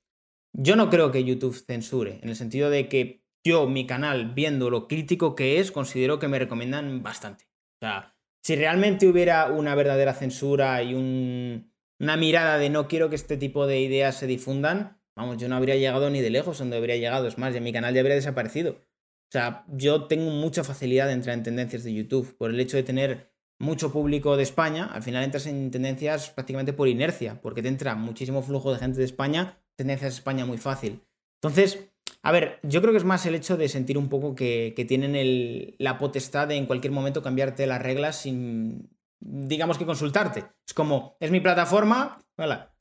[0.53, 4.69] Yo no creo que YouTube censure, en el sentido de que yo, mi canal, viendo
[4.69, 7.45] lo crítico que es, considero que me recomiendan bastante.
[7.81, 13.15] O sea, si realmente hubiera una verdadera censura y una mirada de no quiero que
[13.15, 16.77] este tipo de ideas se difundan, vamos, yo no habría llegado ni de lejos donde
[16.77, 17.27] habría llegado.
[17.27, 18.71] Es más, ya mi canal ya habría desaparecido.
[18.71, 22.77] O sea, yo tengo mucha facilidad de entrar en tendencias de YouTube por el hecho
[22.77, 24.85] de tener mucho público de España.
[24.85, 28.99] Al final entras en tendencias prácticamente por inercia, porque te entra muchísimo flujo de gente
[28.99, 31.01] de España, tendencias de España muy fácil.
[31.41, 31.92] Entonces,
[32.25, 35.75] a ver, yo creo que es más el hecho de sentir un poco que, tienen
[35.77, 40.45] la potestad de en cualquier momento cambiarte las reglas sin, digamos que consultarte.
[40.65, 42.25] Es como, es mi plataforma,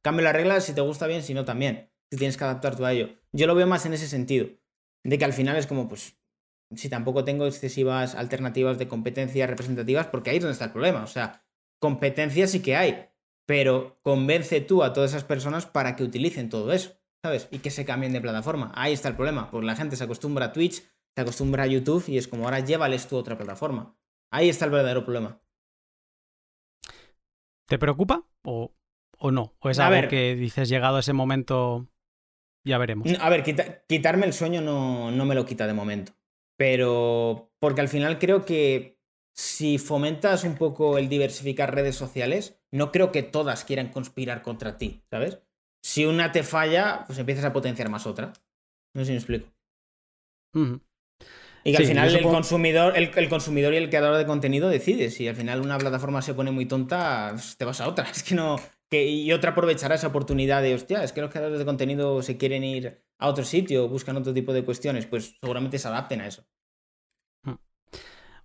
[0.00, 1.90] cambio las reglas si te gusta bien, si no también.
[2.12, 3.08] Si tienes que adaptar tú a ello.
[3.32, 4.48] Yo lo veo más en ese sentido,
[5.02, 6.16] de que al final es como, pues,
[6.76, 11.02] si tampoco tengo excesivas alternativas de competencias representativas, porque ahí es donde está el problema.
[11.02, 11.44] O sea,
[11.80, 13.08] competencias sí que hay,
[13.44, 17.01] pero convence tú a todas esas personas para que utilicen todo eso.
[17.22, 17.48] ¿Sabes?
[17.50, 18.72] Y que se cambien de plataforma.
[18.74, 20.82] Ahí está el problema, porque la gente se acostumbra a Twitch,
[21.14, 23.96] se acostumbra a YouTube y es como ahora llévales tú a otra plataforma.
[24.32, 25.40] Ahí está el verdadero problema.
[27.68, 28.74] ¿Te preocupa o,
[29.30, 29.54] no?
[29.60, 31.86] ¿O es algo que dices llegado a ese momento
[32.64, 33.08] ya veremos?
[33.20, 33.44] A ver,
[33.88, 36.12] quitarme el sueño no, no me lo quita de momento.
[36.56, 39.00] Pero porque al final creo que
[39.34, 44.76] si fomentas un poco el diversificar redes sociales, no creo que todas quieran conspirar contra
[44.76, 45.40] ti, ¿sabes?
[45.82, 48.32] Si una te falla, pues empiezas a potenciar más otra.
[48.94, 49.48] No sé si me explico.
[51.64, 55.10] Y que al final el, consumidor, el, consumidor y el creador de contenido decide.
[55.10, 58.04] Si al final una plataforma se pone muy tonta, te vas a otra.
[58.10, 58.56] Es que no.
[58.90, 62.36] Que, y otra aprovechará esa oportunidad de, hostia, es que los creadores de contenido se
[62.36, 66.26] quieren ir a otro sitio, buscan otro tipo de cuestiones, pues seguramente se adapten a
[66.26, 66.44] eso.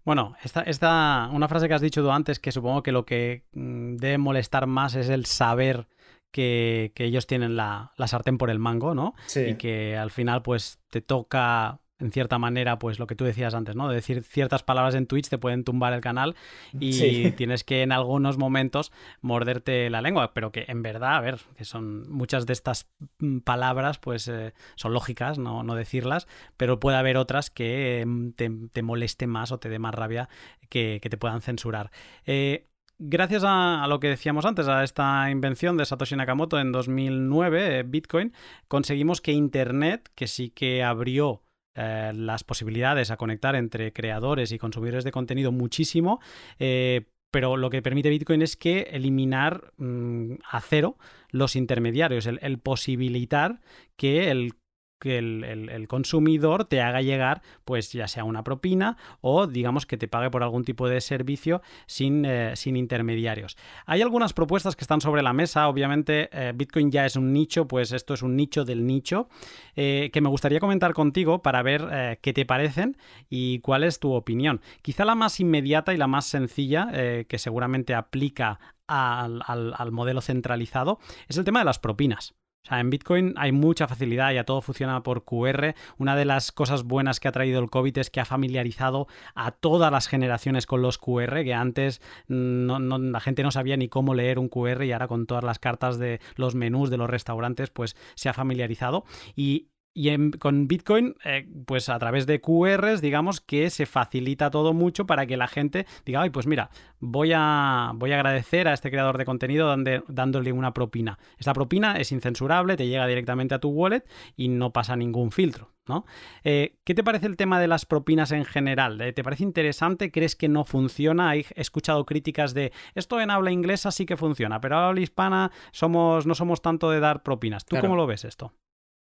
[0.05, 3.43] Bueno, esta, esta, una frase que has dicho tú antes, que supongo que lo que
[3.51, 5.89] mm, debe molestar más es el saber
[6.31, 9.15] que, ellos tienen la, sartén por el mango, ¿no?
[9.25, 9.41] Sí.
[9.41, 13.53] Y que al final, pues, te toca en cierta manera, pues lo que tú decías
[13.53, 13.87] antes, ¿no?
[13.87, 16.35] De decir ciertas palabras en Twitch te pueden tumbar el canal
[16.79, 21.39] y tienes que en algunos momentos morderte la lengua, pero que en verdad, a ver,
[21.57, 22.87] que son muchas de estas
[23.19, 28.31] mm, palabras, pues eh, son lógicas, no, no, decirlas, pero puede haber otras que mm,
[28.31, 30.29] te, te moleste más o te dé más rabia
[30.69, 31.91] que, que te puedan censurar.
[32.25, 32.67] Eh,
[32.99, 37.83] gracias a, lo que decíamos antes, a esta invención de Satoshi Nakamoto en 2009, eh,
[37.83, 38.33] Bitcoin,
[38.67, 41.43] conseguimos que Internet, que sí que abrió
[41.75, 46.19] eh, las posibilidades a conectar entre creadores y consumidores de contenido muchísimo,
[46.59, 50.97] eh, pero lo que permite Bitcoin es que eliminar mm, a cero
[51.29, 53.59] los intermediarios, el posibilitar
[53.95, 54.53] que el
[54.99, 60.07] que el, consumidor te haga llegar, pues ya sea una propina o digamos que te
[60.07, 63.57] pague por algún tipo de servicio sin, eh, sin intermediarios.
[63.85, 67.67] Hay algunas propuestas que están sobre la mesa, obviamente eh, Bitcoin ya es un nicho,
[67.67, 69.29] pues esto es un nicho del nicho,
[69.75, 72.97] eh, que me gustaría comentar contigo para ver qué te parecen
[73.29, 74.61] y cuál es tu opinión.
[74.81, 76.91] Quizá la más inmediata y la más sencilla,
[77.27, 82.35] que seguramente aplica al modelo centralizado, es el tema de las propinas.
[82.67, 85.73] O sea, en Bitcoin hay mucha facilidad, ya todo funciona por QR.
[85.97, 89.51] Una de las cosas buenas que ha traído el COVID es que ha familiarizado a
[89.51, 94.37] todas las generaciones con los QR, que antes la gente no sabía ni cómo leer
[94.37, 97.95] un QR y ahora con todas las cartas de los menús de los restaurantes, pues
[98.15, 99.05] se ha familiarizado.
[99.33, 99.69] Y
[99.99, 105.07] y con Bitcoin, eh, pues a través de QRs, digamos que se facilita todo mucho
[105.07, 106.69] para que la gente diga, ay, pues mira,
[106.99, 109.75] voy a, voy a agradecer a este creador de contenido
[110.07, 111.17] dándole una propina.
[111.39, 114.03] Esta propina es incensurable, te llega directamente a tu wallet
[114.35, 115.71] y no pasa ningún filtro.
[115.87, 116.05] ¿no?
[116.43, 118.99] Eh, ¿Qué te parece el tema de las propinas en general?
[119.15, 120.11] ¿Te parece interesante?
[120.11, 121.35] ¿Crees que no funciona?
[121.35, 125.51] He escuchado críticas de esto en habla inglesa sí que funciona, pero en habla hispana
[125.71, 127.65] somos, no somos tanto de dar propinas.
[127.65, 128.53] ¿Tú cómo lo ves esto?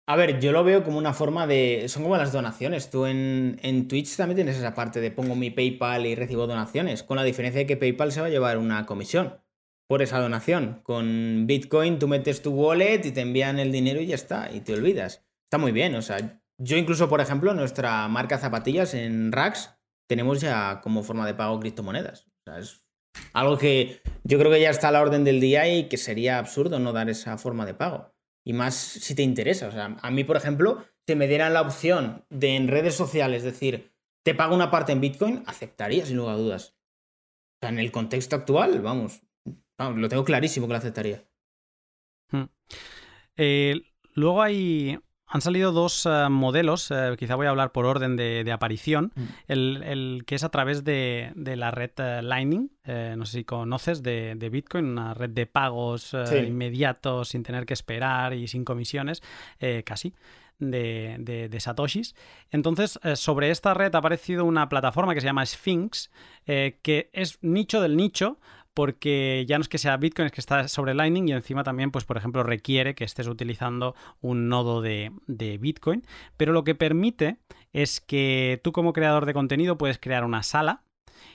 [0.06, 1.84] A ver, yo lo veo como una forma de.
[1.88, 2.90] Son como las donaciones.
[2.90, 7.02] Tú en, en, Twitch también tienes esa parte de pongo mi PayPal y recibo donaciones.
[7.02, 9.40] Con la diferencia de que PayPal se va a llevar una comisión
[9.88, 10.80] por esa donación.
[10.82, 14.50] Con Bitcoin tú metes tu wallet y te envían el dinero y ya está.
[14.52, 15.24] Y te olvidas.
[15.46, 15.94] Está muy bien.
[15.94, 19.70] O sea, yo incluso, por ejemplo, nuestra marca zapatillas en Rax
[20.08, 22.26] tenemos ya como forma de pago criptomonedas.
[22.26, 22.84] O sea, es
[23.32, 26.38] algo que yo creo que ya está a la orden del día y que sería
[26.38, 28.11] absurdo no dar esa forma de pago.
[28.44, 29.68] Y más si te interesa.
[29.68, 33.42] O sea, a mí, por ejemplo, si me dieran la opción de en redes sociales
[33.42, 36.76] decir, te pago una parte en Bitcoin, aceptaría sin lugar a dudas.
[37.06, 39.22] O sea, en el contexto actual, vamos,
[39.78, 41.24] lo tengo clarísimo que lo aceptaría.
[42.30, 42.44] Hmm.
[43.36, 43.80] Eh,
[44.14, 44.98] luego hay,
[45.32, 49.22] han salido dos eh, modelos, eh, quizá voy a hablar por orden de, aparición, mm.
[49.48, 52.70] el, que es a través de, la red eh, Lightning,
[53.16, 58.34] no sé si conoces, de, Bitcoin, una red de pagos inmediatos sin tener que esperar
[58.34, 59.22] y sin comisiones,
[59.84, 60.14] casi.
[60.58, 62.14] De, de, Satoshis.
[62.50, 66.10] Entonces, sobre esta red ha aparecido una plataforma que se llama Sphinx,
[66.44, 68.38] que es nicho del nicho,
[68.74, 71.90] porque ya no es que sea Bitcoin, es que está sobre Lightning y encima también,
[71.90, 76.04] pues por ejemplo, requiere que estés utilizando un nodo de, de Bitcoin,
[76.36, 77.38] pero lo que permite
[77.72, 80.84] es que tú como creador de contenido puedes crear una sala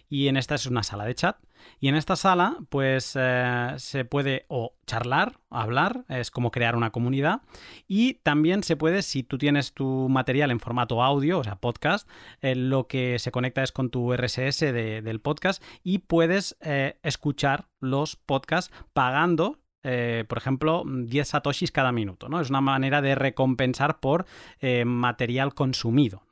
[0.09, 1.37] y en esta es una sala de chat.
[1.79, 6.91] Y en esta sala, pues eh, se puede o charlar, hablar, es como crear una
[6.91, 7.41] comunidad.
[7.87, 12.09] Y también se puede, si tú tienes tu material en formato audio, o sea, podcast,
[12.41, 17.67] eh, lo que se conecta es con tu RSS del podcast y puedes eh, escuchar
[17.79, 22.41] los podcasts pagando eh, por ejemplo, 10 satoshis cada minuto, ¿no?
[22.41, 24.25] Es una manera de recompensar por
[24.59, 26.23] eh, material consumido,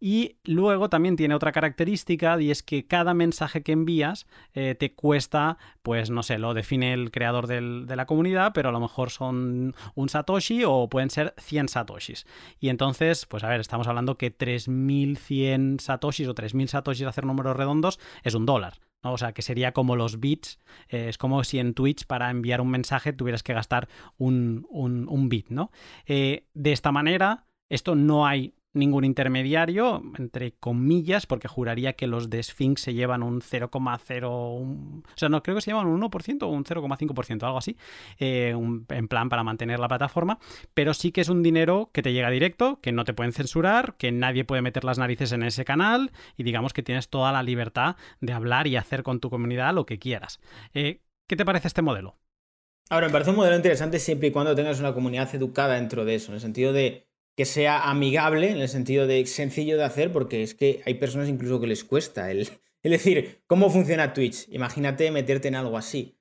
[0.00, 4.94] Y luego también tiene otra característica y es que cada mensaje que envías eh, te
[4.94, 9.10] cuesta, pues no sé, lo define el creador de la comunidad, pero a lo mejor
[9.10, 12.26] son un satoshi o pueden ser 100 satoshis.
[12.58, 17.56] Y entonces, pues a ver, estamos hablando que 3100 satoshis o 3000 satoshis, hacer números
[17.56, 18.74] redondos, es un dólar.
[19.02, 20.58] O sea, que sería como los bits.
[20.88, 25.28] Eh, es como si en Twitch para enviar un mensaje tuvieras que gastar un, un,
[25.28, 25.70] bit, ¿no?
[26.06, 32.30] Eh, de esta manera, esto no hay ningún intermediario, entre comillas, porque juraría que los
[32.30, 36.42] de Sphinx se llevan un 0,0, o sea, no creo que se llevan un 1%
[36.42, 37.76] o un 0,5%, algo así,
[38.18, 38.54] eh,
[38.88, 40.38] en plan para mantener la plataforma,
[40.74, 43.94] pero sí que es un dinero que te llega directo, que no te pueden censurar,
[43.96, 47.42] que nadie puede meter las narices en ese canal y digamos que tienes toda la
[47.42, 50.40] libertad de hablar y hacer con tu comunidad lo que quieras.
[50.74, 52.16] Eh, ¿Qué te parece este modelo?
[52.90, 56.16] Ahora, me parece un modelo interesante siempre y cuando tengas una comunidad educada dentro de
[56.16, 60.12] eso, en el sentido de que sea amigable en el sentido de sencillo de hacer,
[60.12, 62.48] porque es que hay personas incluso que les cuesta el,
[62.82, 64.48] decir, ¿cómo funciona Twitch?
[64.50, 66.18] Imagínate meterte en algo así.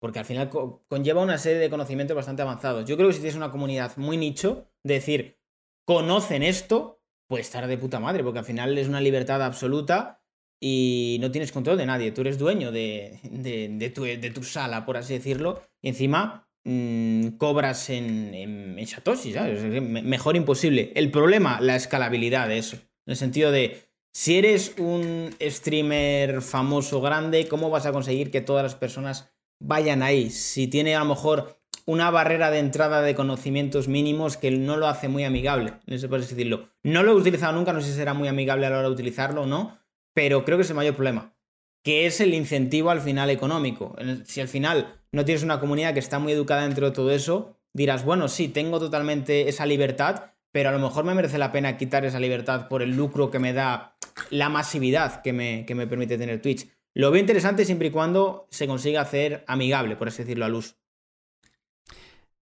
[0.00, 0.48] Porque al final
[0.88, 2.86] conlleva una serie de conocimientos bastante avanzados.
[2.86, 5.38] Yo creo que si tienes una comunidad muy nicho, de decir,
[5.84, 10.22] conocen esto, pues estar de puta madre, porque al final es una libertad absoluta
[10.58, 12.12] y no tienes control de nadie.
[12.12, 15.62] Tú eres dueño de, de, tu, de tu sala, por así decirlo.
[15.82, 19.62] Y encima Mm, cobras en, en, Satoshi, ¿sabes?
[19.80, 20.92] Mejor imposible.
[20.94, 22.76] El problema, la escalabilidad de eso.
[23.06, 23.82] En el sentido de,
[24.12, 30.02] si eres un streamer famoso, grande, ¿cómo vas a conseguir que todas las personas vayan
[30.02, 30.30] ahí?
[30.30, 34.86] Si tiene a lo mejor una barrera de entrada de conocimientos mínimos que no lo
[34.86, 36.68] hace muy amigable, no sé por decirlo.
[36.82, 38.94] No lo he utilizado nunca, no sé si será muy amigable a la hora de
[38.94, 39.78] utilizarlo o no,
[40.14, 41.34] pero creo que es el mayor problema,
[41.82, 43.96] que es el incentivo al final económico.
[44.24, 47.56] Si al final no tienes una comunidad que está muy educada dentro de todo eso,
[47.72, 51.76] dirás, bueno, sí, tengo totalmente esa libertad, pero a lo mejor me merece la pena
[51.76, 53.96] quitar esa libertad por el lucro que me da
[54.30, 56.68] la masividad que me, me permite tener Twitch.
[56.94, 60.76] Lo veo interesante siempre y cuando se consiga hacer amigable, por así decirlo, a luz.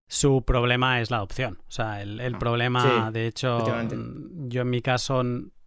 [0.07, 1.59] Su problema es la adopción.
[1.67, 3.65] O sea, el, ah, problema, de hecho,
[4.47, 5.21] yo en mi caso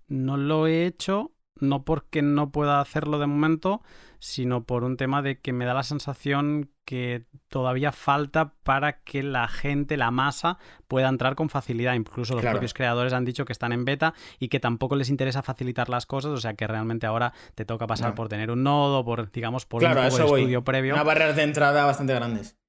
[0.09, 3.83] no lo he hecho, no porque no pueda hacerlo de momento,
[4.19, 9.23] sino por un tema de que me da la sensación que todavía falta para que
[9.23, 10.59] la gente, la masa,
[10.89, 11.95] pueda entrar con facilidad.
[11.95, 15.43] Incluso los propios creadores han dicho que están en beta y que tampoco les interesa
[15.43, 19.05] facilitar las cosas, o sea que realmente ahora te toca pasar por tener un nodo,
[19.05, 20.95] por, digamos, por un estudio previo.
[20.95, 22.60] Una barrera de entrada bastante grandes.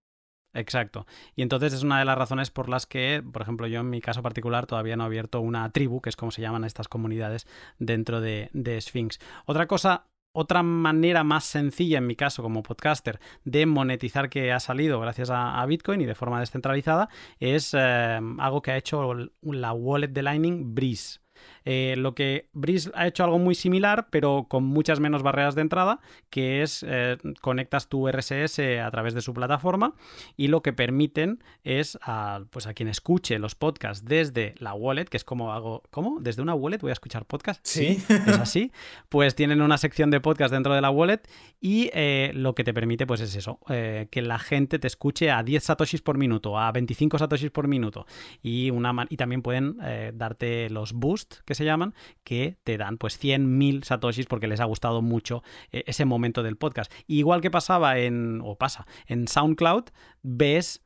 [0.53, 1.05] Exacto.
[1.35, 4.01] Y entonces es una de las razones por las que, por ejemplo, yo en mi
[4.01, 7.47] caso particular todavía no he abierto una tribu, que es como se llaman estas comunidades
[7.79, 9.19] dentro de, de Sphinx.
[9.45, 14.59] Otra cosa otra manera más sencilla, en mi caso como podcaster, de monetizar que ha
[14.59, 19.73] salido gracias a, Bitcoin y de forma descentralizada es eh, algo que ha hecho la
[19.73, 21.19] wallet de Lightning Breeze.
[21.65, 25.61] Eh, lo que Breeze ha hecho algo muy similar, pero con muchas menos barreras de
[25.61, 29.93] entrada, que es eh, conectas tu RSS a través de su plataforma
[30.37, 35.05] y lo que permiten es a, pues a quien escuche los podcasts desde la wallet,
[35.05, 36.19] que es como hago, ¿cómo?
[36.19, 37.69] ¿Desde una wallet voy a escuchar podcasts?
[37.69, 38.03] Sí.
[38.09, 38.71] Es así.
[39.09, 41.21] Pues tienen una sección de podcast dentro de la wallet
[41.59, 45.43] y eh, lo que te permite pues es eso, que la gente te escuche a
[45.43, 48.05] 10 satoshis por minuto, a 25 satoshis por minuto
[48.41, 49.77] y, una, y también pueden
[50.13, 54.65] darte los boosts que se llaman, que te dan pues 100.000 satoshis porque les ha
[54.65, 56.91] gustado mucho eh, ese momento del podcast.
[57.07, 59.85] igual que pasaba en, o pasa, en SoundCloud,
[60.21, 60.83] ves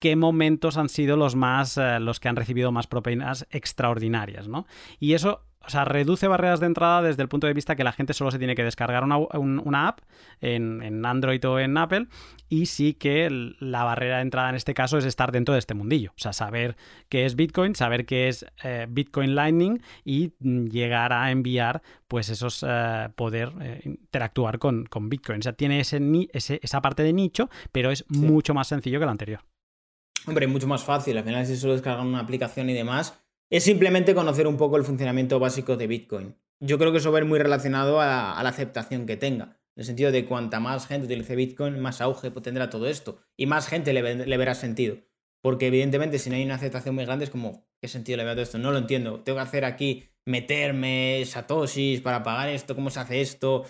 [0.00, 4.66] qué momentos han sido los más, eh, los que han recibido más propinas extraordinarias, ¿no?
[4.98, 7.92] Y eso o sea, reduce barreras de entrada desde el punto de vista que la
[7.92, 10.00] gente solo se tiene que descargar una, app
[10.40, 12.06] en, Android o en Apple
[12.48, 13.28] y sí que
[13.60, 16.12] la barrera de entrada en este caso es estar dentro de este mundillo.
[16.12, 16.78] O sea, saber
[17.10, 22.64] qué es Bitcoin, saber qué es eh, Bitcoin Lightning y llegar a enviar pues esos
[22.66, 25.40] eh, poder eh, interactuar con, Bitcoin.
[25.40, 26.00] O sea, tiene ese,
[26.32, 29.44] esa parte de nicho, pero es mucho más sencillo que el anterior.
[30.26, 31.18] Hombre, mucho más fácil.
[31.18, 34.84] Al final, si solo descargan una aplicación y demás, es simplemente conocer un poco el
[34.84, 36.36] funcionamiento básico de Bitcoin.
[36.60, 39.56] Yo creo que eso va a ir muy relacionado a, la aceptación que tenga.
[39.76, 43.20] En el sentido de cuanta más gente utilice Bitcoin, más auge tendrá todo esto.
[43.36, 44.98] Y más gente le, verá sentido.
[45.40, 48.32] Porque evidentemente si no hay una aceptación muy grande es como, ¿qué sentido le veo
[48.32, 48.58] a todo esto?
[48.58, 49.20] No lo entiendo.
[49.20, 53.64] Tengo que hacer aquí, meterme satoshis para pagar esto, ¿cómo se hace esto?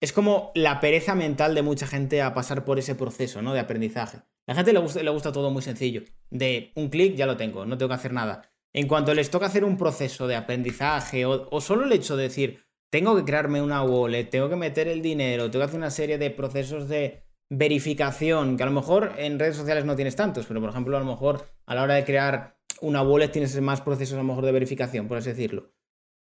[0.00, 3.52] Es como la pereza mental de mucha gente a pasar por ese proceso, ¿no?
[3.52, 4.18] De aprendizaje.
[4.46, 6.02] La gente le gusta, le gusta todo muy sencillo.
[6.30, 8.42] De un clic ya lo tengo, no tengo que hacer nada.
[8.72, 12.64] En cuanto les toca hacer un proceso de aprendizaje o, solo el hecho de decir,
[12.90, 16.18] tengo que crearme una wallet, tengo que meter el dinero, tengo que hacer una serie
[16.18, 20.60] de procesos de verificación, que a lo mejor en redes sociales no tienes tantos, pero
[20.60, 24.14] por ejemplo a lo mejor a la hora de crear una wallet tienes más procesos
[24.14, 25.72] a lo mejor de verificación, por así decirlo.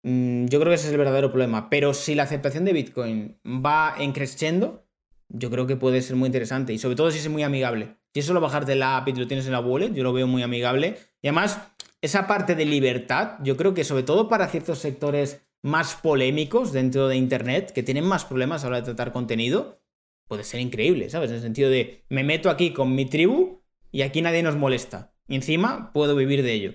[0.03, 1.69] Mm, yo creo que ese es el verdadero problema.
[1.69, 4.85] Pero si la aceptación de Bitcoin va en creciendo,
[5.29, 6.73] yo creo que puede ser muy interesante.
[6.73, 7.97] Y sobre todo si es muy amigable.
[8.13, 10.27] Si es solo bajarte la app y lo tienes en la wallet, yo lo veo
[10.27, 10.97] muy amigable.
[11.21, 11.59] Y además,
[12.01, 17.07] esa parte de libertad, yo creo que sobre todo para ciertos sectores más polémicos dentro
[17.07, 19.81] de Internet, que tienen más problemas a la hora de tratar contenido,
[20.27, 21.31] puede ser increíble, ¿sabes?
[21.31, 25.13] En el sentido de, me meto aquí con mi tribu y aquí nadie nos molesta.
[25.27, 26.73] Y encima puedo vivir de ello.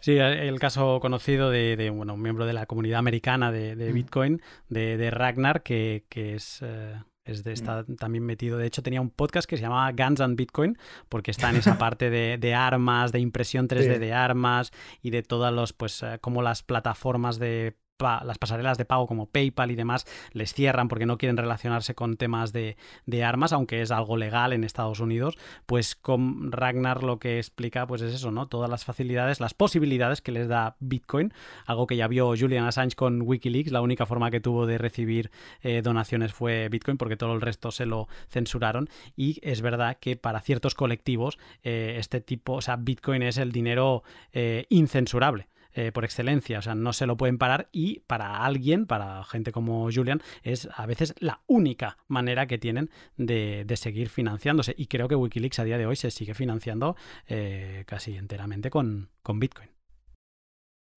[0.00, 3.94] Sí, el caso conocido de, bueno, un miembro de la comunidad americana de, mm.
[3.94, 6.60] Bitcoin, de, Ragnar, que, es...
[6.62, 6.94] Eh,
[7.24, 7.54] es de, mm.
[7.54, 8.58] está también metido.
[8.58, 11.78] De hecho, tenía un podcast que se llamaba Guns and Bitcoin, porque está en esa
[11.78, 16.42] parte de, armas, de impresión 3D de armas y de todas los, pues, eh, como
[16.42, 21.18] las plataformas de las pasarelas de pago como PayPal y demás les cierran porque no
[21.18, 22.76] quieren relacionarse con temas de,
[23.24, 25.36] armas, aunque es algo legal en Estados Unidos,
[25.66, 28.48] pues con Ragnar lo que explica pues es eso, ¿no?
[28.48, 31.32] Todas las facilidades, las posibilidades que les da Bitcoin,
[31.66, 35.30] algo que ya vio Julian Assange con Wikileaks, la única forma que tuvo de recibir
[35.62, 40.16] eh, donaciones fue Bitcoin porque todo el resto se lo censuraron y es verdad que
[40.16, 45.48] para ciertos colectivos eh, este tipo, o sea, Bitcoin es el dinero eh, incensurable.
[45.74, 49.52] Eh, por excelencia, o sea, no se lo pueden parar y para alguien, para gente
[49.52, 54.74] como Julian, es a veces la única manera que tienen de, seguir financiándose.
[54.76, 56.96] Y creo que Wikileaks a día de hoy se sigue financiando
[57.28, 59.70] eh, casi enteramente con, con Bitcoin.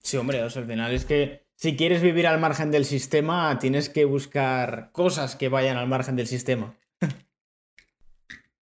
[0.01, 4.03] Sí, hombre, al final es que si quieres vivir al margen del sistema, tienes que
[4.03, 6.75] buscar cosas que vayan al margen del sistema.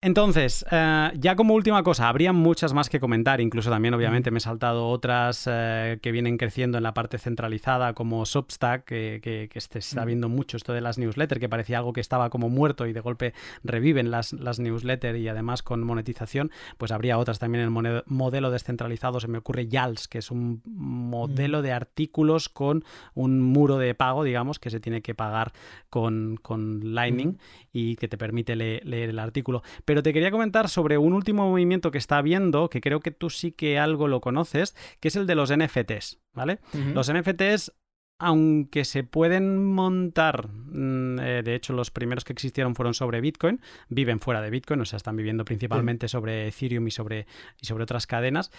[0.04, 4.36] Entonces, eh, ya como última cosa, habría muchas más que comentar, incluso también obviamente me
[4.36, 9.60] he saltado otras eh, que vienen creciendo en la parte centralizada como Substack, que, que,
[9.62, 12.86] se está viendo mucho esto de las newsletters, que parecía algo que estaba como muerto
[12.86, 13.32] y de golpe
[13.62, 18.50] reviven las, las newsletters y además con monetización, pues habría otras también en el modelo
[18.50, 22.84] descentralizado, se me ocurre YALS, que es un modelo de artículos con
[23.14, 25.52] un muro de pago, digamos, que se tiene que pagar
[25.88, 27.38] con, con Lightning
[27.72, 29.62] y que te permite leer el artículo.
[29.93, 33.30] Pero te quería comentar sobre un último movimiento que está habiendo, que creo que tú
[33.30, 36.58] sí que algo lo conoces, que es el de los NFTs, ¿vale?
[36.94, 37.72] Los NFTs
[38.18, 43.60] aunque se pueden montar, mm, eh, de hecho los primeros que existieron fueron sobre Bitcoin,
[43.88, 47.26] viven fuera de Bitcoin, o sea, están viviendo principalmente sobre Ethereum y sobre,
[47.60, 48.52] y sobre otras cadenas,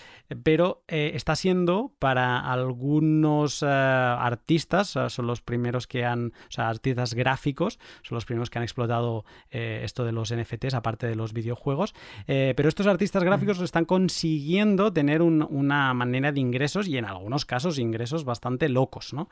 [0.43, 6.67] pero eh, está siendo para algunos eh, artistas, son los primeros que han, o sea,
[6.69, 11.33] artistas gráficos, son los primeros que han explotado esto de los NFTs, aparte de los
[11.33, 11.93] videojuegos,
[12.25, 17.79] pero estos artistas gráficos están consiguiendo tener una manera de ingresos y en algunos casos
[17.79, 19.29] ingresos bastante locos, ¿no?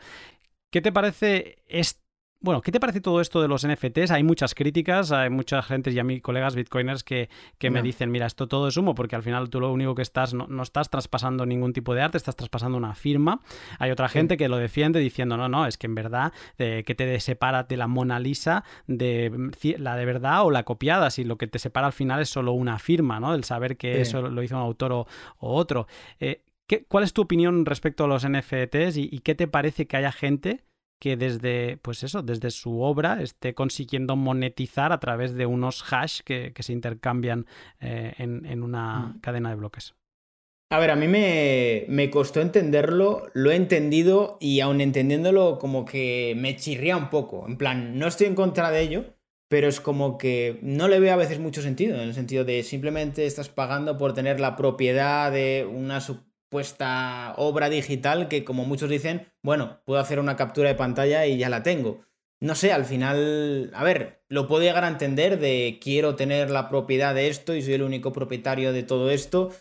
[0.74, 1.58] ¿Qué te parece
[2.40, 4.10] Bueno, ¿qué te parece todo esto de los NFTs?
[4.10, 7.30] Hay muchas críticas, hay mucha gente y a mis colegas bitcoiners que,
[7.70, 10.34] me dicen, mira, esto todo es humo, porque al final tú lo único que estás,
[10.34, 13.40] no, estás traspasando ningún tipo de arte, estás traspasando una firma.
[13.78, 16.96] Hay otra gente que lo defiende diciendo, no, no, es que en verdad, eh, que
[16.96, 19.32] te separa de la Mona Lisa de
[19.78, 22.54] la de verdad o la copiada, si lo que te separa al final es solo
[22.54, 23.36] una firma, ¿no?
[23.36, 25.06] El saber que eso lo hizo un autor o,
[25.38, 25.86] otro.
[26.20, 26.42] Eh,
[26.88, 30.64] ¿Cuál es tu opinión respecto a los NFTs y, qué te parece que haya gente
[31.00, 36.22] que desde, pues eso, desde su obra esté consiguiendo monetizar a través de unos hash
[36.22, 37.46] que, se intercambian
[37.82, 39.20] eh, en, una mm.
[39.20, 39.96] cadena de bloques?
[40.72, 45.86] A ver, a mí me, me, costó entenderlo, lo he entendido y aun entendiéndolo como
[45.86, 47.46] que me chirría un poco.
[47.48, 49.06] En plan, no estoy en contra de ello,
[49.54, 52.64] pero es como que no le veo a veces mucho sentido, en el sentido de
[52.64, 56.02] simplemente estás pagando por tener la propiedad de una
[56.54, 61.40] supuesta obra digital que, como muchos dicen, bueno, puedo hacer una captura de pantalla y
[61.40, 62.06] ya la tengo.
[62.40, 66.70] No sé, al final, a ver, lo puedo llegar a entender de quiero tener la
[66.70, 69.52] propiedad de esto y soy el único propietario de todo esto,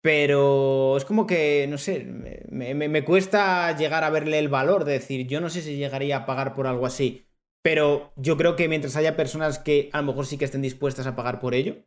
[0.00, 5.26] pero es como que, no sé, me, cuesta llegar a verle el valor de decir,
[5.26, 7.26] yo no sé si llegaría a pagar por algo así,
[7.64, 11.08] pero yo creo que mientras haya personas que a lo mejor sí que estén dispuestas
[11.08, 11.78] a pagar por ello,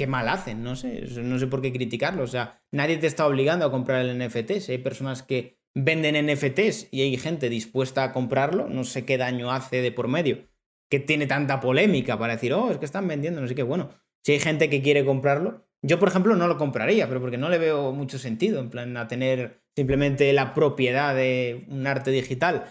[0.00, 3.26] qué mal hacen, no sé, no sé por qué criticarlo, o sea, nadie te está
[3.26, 8.02] obligando a comprar el NFT, si hay personas que venden NFTs y hay gente dispuesta
[8.02, 10.48] a comprarlo, no sé qué daño hace de por medio,
[10.90, 13.90] que tiene tanta polémica para decir, oh, es que están vendiendo, no sé qué, bueno,
[14.24, 17.50] si hay gente que quiere comprarlo, yo, por ejemplo, no lo compraría, pero porque no
[17.50, 22.64] le veo mucho sentido, en plan, a tener simplemente la propiedad de un arte digital.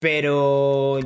[0.00, 0.98] Pero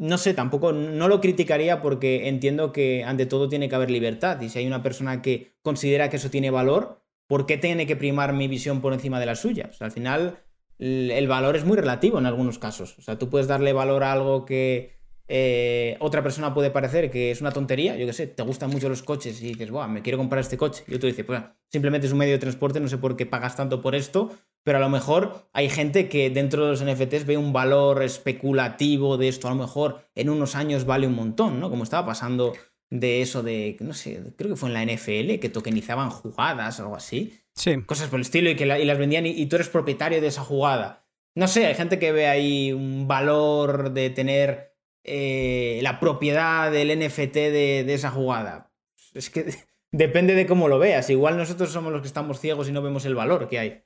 [0.00, 4.40] no sé, tampoco no lo criticaría porque entiendo que ante todo tiene que haber libertad.
[4.40, 7.96] Y si hay una persona que considera que eso tiene valor, ¿por qué tiene que
[7.96, 9.68] primar mi visión por encima de la suya?
[9.68, 10.38] O sea, al final,
[10.78, 12.98] el valor es muy relativo en algunos casos.
[12.98, 14.94] O sea, tú puedes darle valor a algo que
[15.28, 18.88] eh, otra persona puede parecer que es una tontería, yo qué sé, te gustan mucho
[18.88, 20.82] los coches y dices, Buah, me quiero comprar este coche.
[20.88, 23.54] Y otro dice, pues simplemente es un medio de transporte, no sé por qué pagas
[23.54, 24.30] tanto por esto,
[24.62, 29.16] pero a lo mejor hay gente que dentro de los NFTs ve un valor especulativo
[29.16, 31.70] de esto, a lo mejor en unos años vale un montón, ¿no?
[31.70, 32.52] Como estaba pasando
[32.90, 36.84] de eso de, no sé, creo que fue en la NFL, que tokenizaban jugadas o
[36.84, 37.40] algo así.
[37.54, 37.82] Sí.
[37.82, 40.42] Cosas por el estilo y que las vendían y, y tú eres propietario de esa
[40.42, 41.06] jugada.
[41.34, 44.70] No sé, hay gente que ve ahí un valor de tener
[45.04, 48.72] eh, la propiedad del NFT de, esa jugada.
[49.14, 49.54] Es que
[49.92, 51.08] depende de cómo lo veas.
[51.10, 53.84] Igual nosotros somos los que estamos ciegos y no vemos el valor que hay.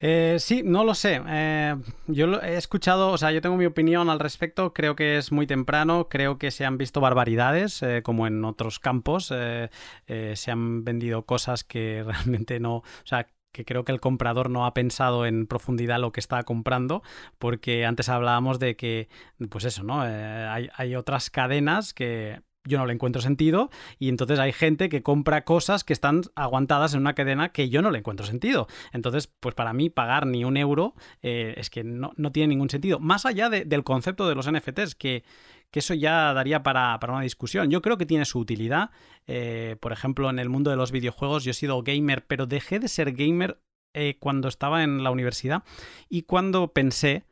[0.00, 1.20] Eh, sí, no lo sé.
[1.26, 1.76] Eh,
[2.06, 4.72] yo he escuchado, o sea, yo tengo mi opinión al respecto.
[4.72, 6.08] Creo que es muy temprano.
[6.08, 9.26] Creo que se han visto barbaridades, como en otros campos.
[9.26, 12.76] se han vendido cosas que realmente no.
[12.76, 16.42] O sea, que creo que el comprador no ha pensado en profundidad lo que está
[16.44, 17.02] comprando,
[17.38, 19.08] porque antes hablábamos de que,
[19.50, 20.06] pues eso, ¿no?
[20.06, 25.02] Eh, hay, otras cadenas que yo no le encuentro sentido y entonces hay gente que
[25.02, 28.68] compra cosas que están aguantadas en una cadena que yo no le encuentro sentido.
[28.92, 33.00] Entonces, pues para mí pagar ni un euro eh, es que no, tiene ningún sentido.
[33.00, 35.24] Más allá del concepto de los NFTs, que,
[35.70, 37.70] que eso ya daría para, una discusión.
[37.70, 38.90] Yo creo que tiene su utilidad.
[39.26, 42.78] Eh, por ejemplo, en el mundo de los videojuegos yo he sido gamer, pero dejé
[42.78, 43.60] de ser gamer
[43.94, 45.64] eh, cuando estaba en la universidad
[46.08, 47.24] y cuando pensé,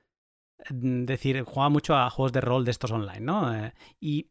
[0.70, 3.52] mm, decir, jugaba mucho a juegos de rol de estos online, ¿no?
[4.00, 4.30] Y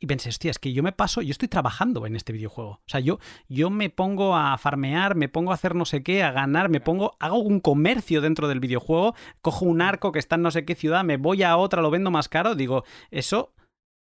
[0.00, 2.70] y pensé, hostia, es que yo me paso, yo estoy trabajando en este videojuego.
[2.70, 3.18] O sea, yo,
[3.48, 6.80] yo me pongo a farmear, me pongo a hacer no sé qué, a ganar, me
[6.80, 10.64] pongo, hago un comercio dentro del videojuego, cojo un arco que está en no sé
[10.64, 12.54] qué ciudad, me voy a otra, lo vendo más caro.
[12.54, 13.54] Digo, eso,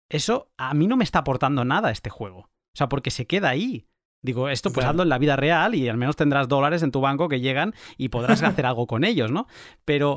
[0.10, 2.40] eso a mí no me está aportando nada este juego.
[2.40, 3.88] O sea, porque se queda ahí.
[4.24, 7.02] Digo, esto pues hazlo en la vida real y al menos tendrás dólares en tu
[7.02, 9.48] banco que llegan y podrás hacer algo con ellos, ¿no?
[9.86, 10.16] Pero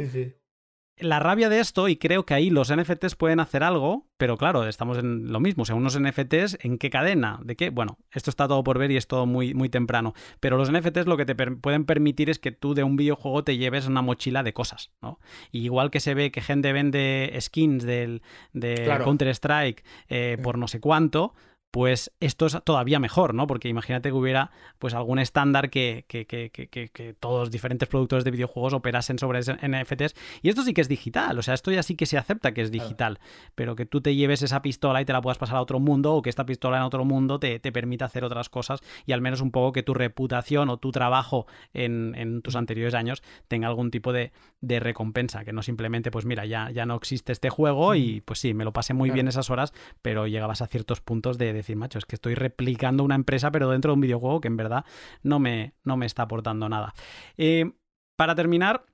[0.99, 4.67] la rabia de esto, y creo que ahí los NFTs pueden hacer algo, pero claro,
[4.67, 5.63] estamos en lo mismo.
[5.63, 7.39] O sea, unos NFTs, ¿en qué cadena?
[7.43, 7.71] ¿De qué?
[7.71, 10.15] Bueno, esto está todo por ver y es todo muy, muy temprano.
[10.41, 13.59] Pero los NFTs lo que te pueden permitir es que tú de un videojuego te
[13.59, 15.19] lleves una mochila de cosas, ¿no?
[15.53, 18.23] igual que se ve que gente vende skins del,
[18.53, 21.35] de Counter-Strike eh, por no sé cuánto,
[21.71, 23.47] pues esto es todavía mejor, ¿no?
[23.47, 28.25] Porque imagínate que hubiera pues algún estándar que, que, que, que, todos los diferentes productores
[28.25, 30.15] de videojuegos operasen sobre NFTs.
[30.43, 32.63] Y esto sí que es digital, o sea, esto ya sí que se acepta que
[32.63, 33.19] es digital,
[33.55, 36.15] pero que tú te lleves esa pistola y te la puedas pasar a otro mundo
[36.15, 39.21] o que esta pistola en otro mundo te, te permita hacer otras cosas y al
[39.21, 43.69] menos un poco que tu reputación o tu trabajo en, en tus anteriores años tenga
[43.69, 47.51] algún tipo de, de, recompensa, que no simplemente pues mira, ya, ya no existe este
[47.51, 51.01] juego y pues sí, me lo pasé muy bien esas horas, pero llegabas a ciertos
[51.01, 54.41] puntos de decir, macho, es que estoy replicando una empresa, pero dentro de un videojuego
[54.41, 54.85] que en verdad
[55.23, 56.95] no me, no me está aportando nada.
[57.37, 57.73] Eh,
[58.17, 58.85] para terminar,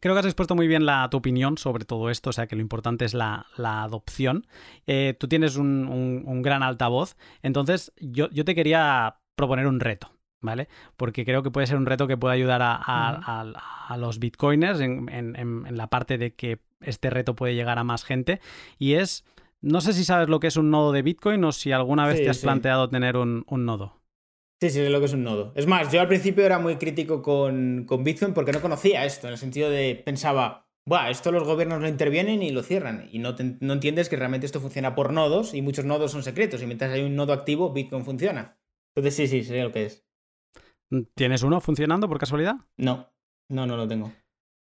[0.00, 2.56] creo que has expuesto muy bien la, tu opinión sobre todo esto, o sea que
[2.56, 4.46] lo importante es la, adopción.
[4.86, 10.68] Eh, tú tienes un, gran altavoz, entonces yo, yo, te quería proponer un reto, ¿vale?
[10.96, 15.76] Porque creo que puede ser un reto que puede ayudar a, los bitcoiners en, en,
[15.76, 18.40] la parte de que este reto puede llegar a más gente,
[18.78, 19.24] y es
[19.64, 22.18] no sé si sabes lo que es un nodo de Bitcoin o si alguna vez
[22.18, 24.02] te has planteado tener un, nodo.
[24.60, 25.52] Sí, sí, sé lo que es un nodo.
[25.56, 29.32] Es más, yo al principio era muy crítico con, Bitcoin porque no conocía esto, en
[29.32, 33.08] el sentido de pensaba, Buah, esto los gobiernos lo intervienen y lo cierran.
[33.10, 36.62] Y no, no entiendes que realmente esto funciona por nodos y muchos nodos son secretos.
[36.62, 38.58] Y mientras hay un nodo activo, Bitcoin funciona.
[38.94, 40.06] Entonces sí, sí, sé lo que es.
[41.14, 42.56] ¿Tienes uno funcionando por casualidad?
[42.76, 43.08] No,
[43.48, 44.12] no, no lo tengo.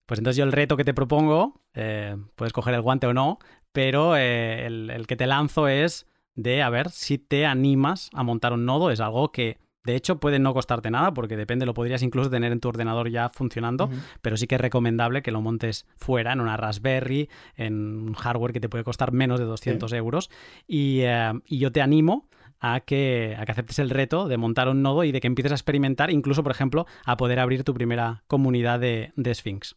[0.05, 3.39] Pues entonces yo el reto que te propongo, eh, puedes coger el guante o no,
[3.71, 8.53] pero eh, el, que te lanzo es de a ver si te animas a montar
[8.53, 8.91] un nodo.
[8.91, 12.51] Es algo que De hecho, puede no costarte nada porque depende, lo podrías incluso tener
[12.51, 13.89] en tu ordenador ya funcionando,
[14.21, 18.53] pero sí que es recomendable que lo montes fuera, en una Raspberry, en un hardware
[18.53, 20.29] que te puede costar menos de 200 euros.
[20.67, 22.29] Y, eh, y, yo te animo
[22.59, 25.51] a que, a que aceptes el reto de montar un nodo y de que empieces
[25.51, 29.75] a experimentar, incluso, por ejemplo, a poder abrir tu primera comunidad de, de Sphinx.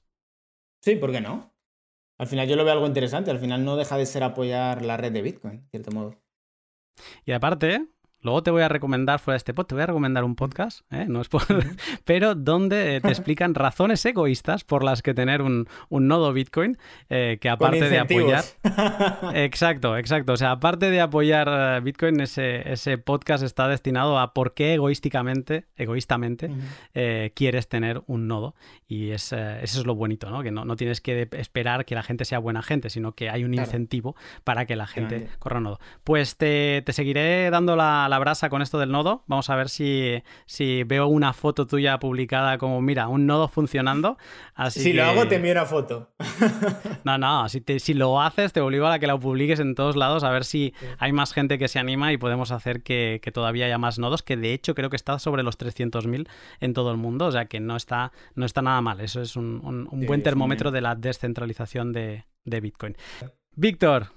[0.83, 1.54] Sí, ¿por qué no?
[2.19, 4.97] Al final yo lo veo algo interesante, al final no deja de ser apoyar la
[4.97, 6.15] red de Bitcoin, de cierto modo.
[7.25, 7.89] Y aparte,
[8.25, 10.81] Luego te voy a recomendar, fuera de este podcast, te voy a recomendar un podcast,
[10.91, 11.05] ¿eh?
[11.07, 11.43] no es por...
[12.07, 16.79] pero donde eh, te explican razones egoístas por las que tener un, nodo Bitcoin,
[17.11, 18.43] eh, que aparte de apoyar...
[19.35, 20.33] exacto, exacto.
[20.33, 25.67] O sea, aparte de apoyar Bitcoin, ese, ese podcast está destinado a por qué egoísticamente,
[25.77, 26.51] egoístamente,
[27.35, 28.55] quieres tener un nodo.
[28.89, 30.43] Y es, eso es lo bonito, ¿no?
[30.43, 33.45] Que no, no, tienes que esperar que la gente sea buena gente, sino que hay
[33.45, 35.81] un incentivo para que la gente corra un nodo.
[36.05, 39.25] Pues te, te seguiré dando la la brasa con esto del nodo.
[39.27, 44.17] Vamos a ver si, si veo una foto tuya publicada como, mira, un nodo funcionando.
[44.55, 46.15] Así si lo hago, te envío una foto.
[47.05, 49.97] no, no, si, si lo haces, te obligo a la que la publiques en todos
[49.97, 53.67] lados, a ver si hay más gente que se anima y podemos hacer que, todavía
[53.67, 56.29] haya más nodos, que de hecho creo que está sobre los 300.000
[56.61, 59.01] en todo el mundo, o sea que no está, no está nada mal.
[59.01, 62.97] Eso es un, buen termómetro de la descentralización de, de Bitcoin.
[63.57, 64.09] Víctor,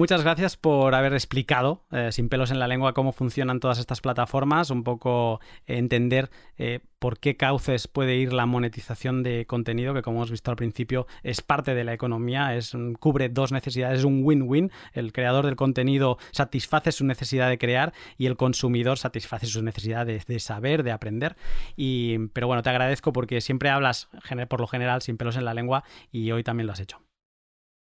[0.00, 4.00] Muchas gracias por haber explicado eh, sin pelos en la lengua cómo funcionan todas estas
[4.00, 10.00] plataformas, un poco entender eh, por qué cauces puede ir la monetización de contenido, que
[10.00, 14.04] como hemos visto al principio es parte de la economía, es, cubre dos necesidades, es
[14.06, 14.72] un win-win.
[14.94, 20.06] El creador del contenido satisface su necesidad de crear y el consumidor satisface su necesidad
[20.06, 21.36] de, saber, de aprender.
[21.76, 24.08] Y, pero bueno, te agradezco porque siempre hablas
[24.48, 27.02] por lo general sin pelos en la lengua y hoy también lo has hecho.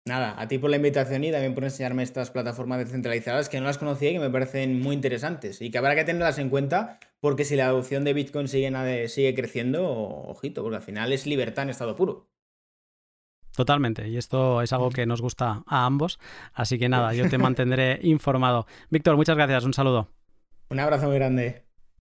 [0.07, 3.65] Nada, a ti por la invitación y también por enseñarme estas plataformas descentralizadas que no
[3.65, 6.97] las conocía y que me parecen muy interesantes y que habrá que tenerlas en cuenta
[7.19, 11.63] porque si la adopción de Bitcoin sigue, sigue creciendo, ojito, porque al final es libertad
[11.63, 12.29] en estado puro.
[13.53, 16.19] Totalmente, y esto es algo que nos gusta a ambos,
[16.53, 18.65] así que nada, yo te mantendré informado.
[18.89, 20.09] Víctor, muchas gracias, un saludo.
[20.69, 21.66] Un abrazo muy grande.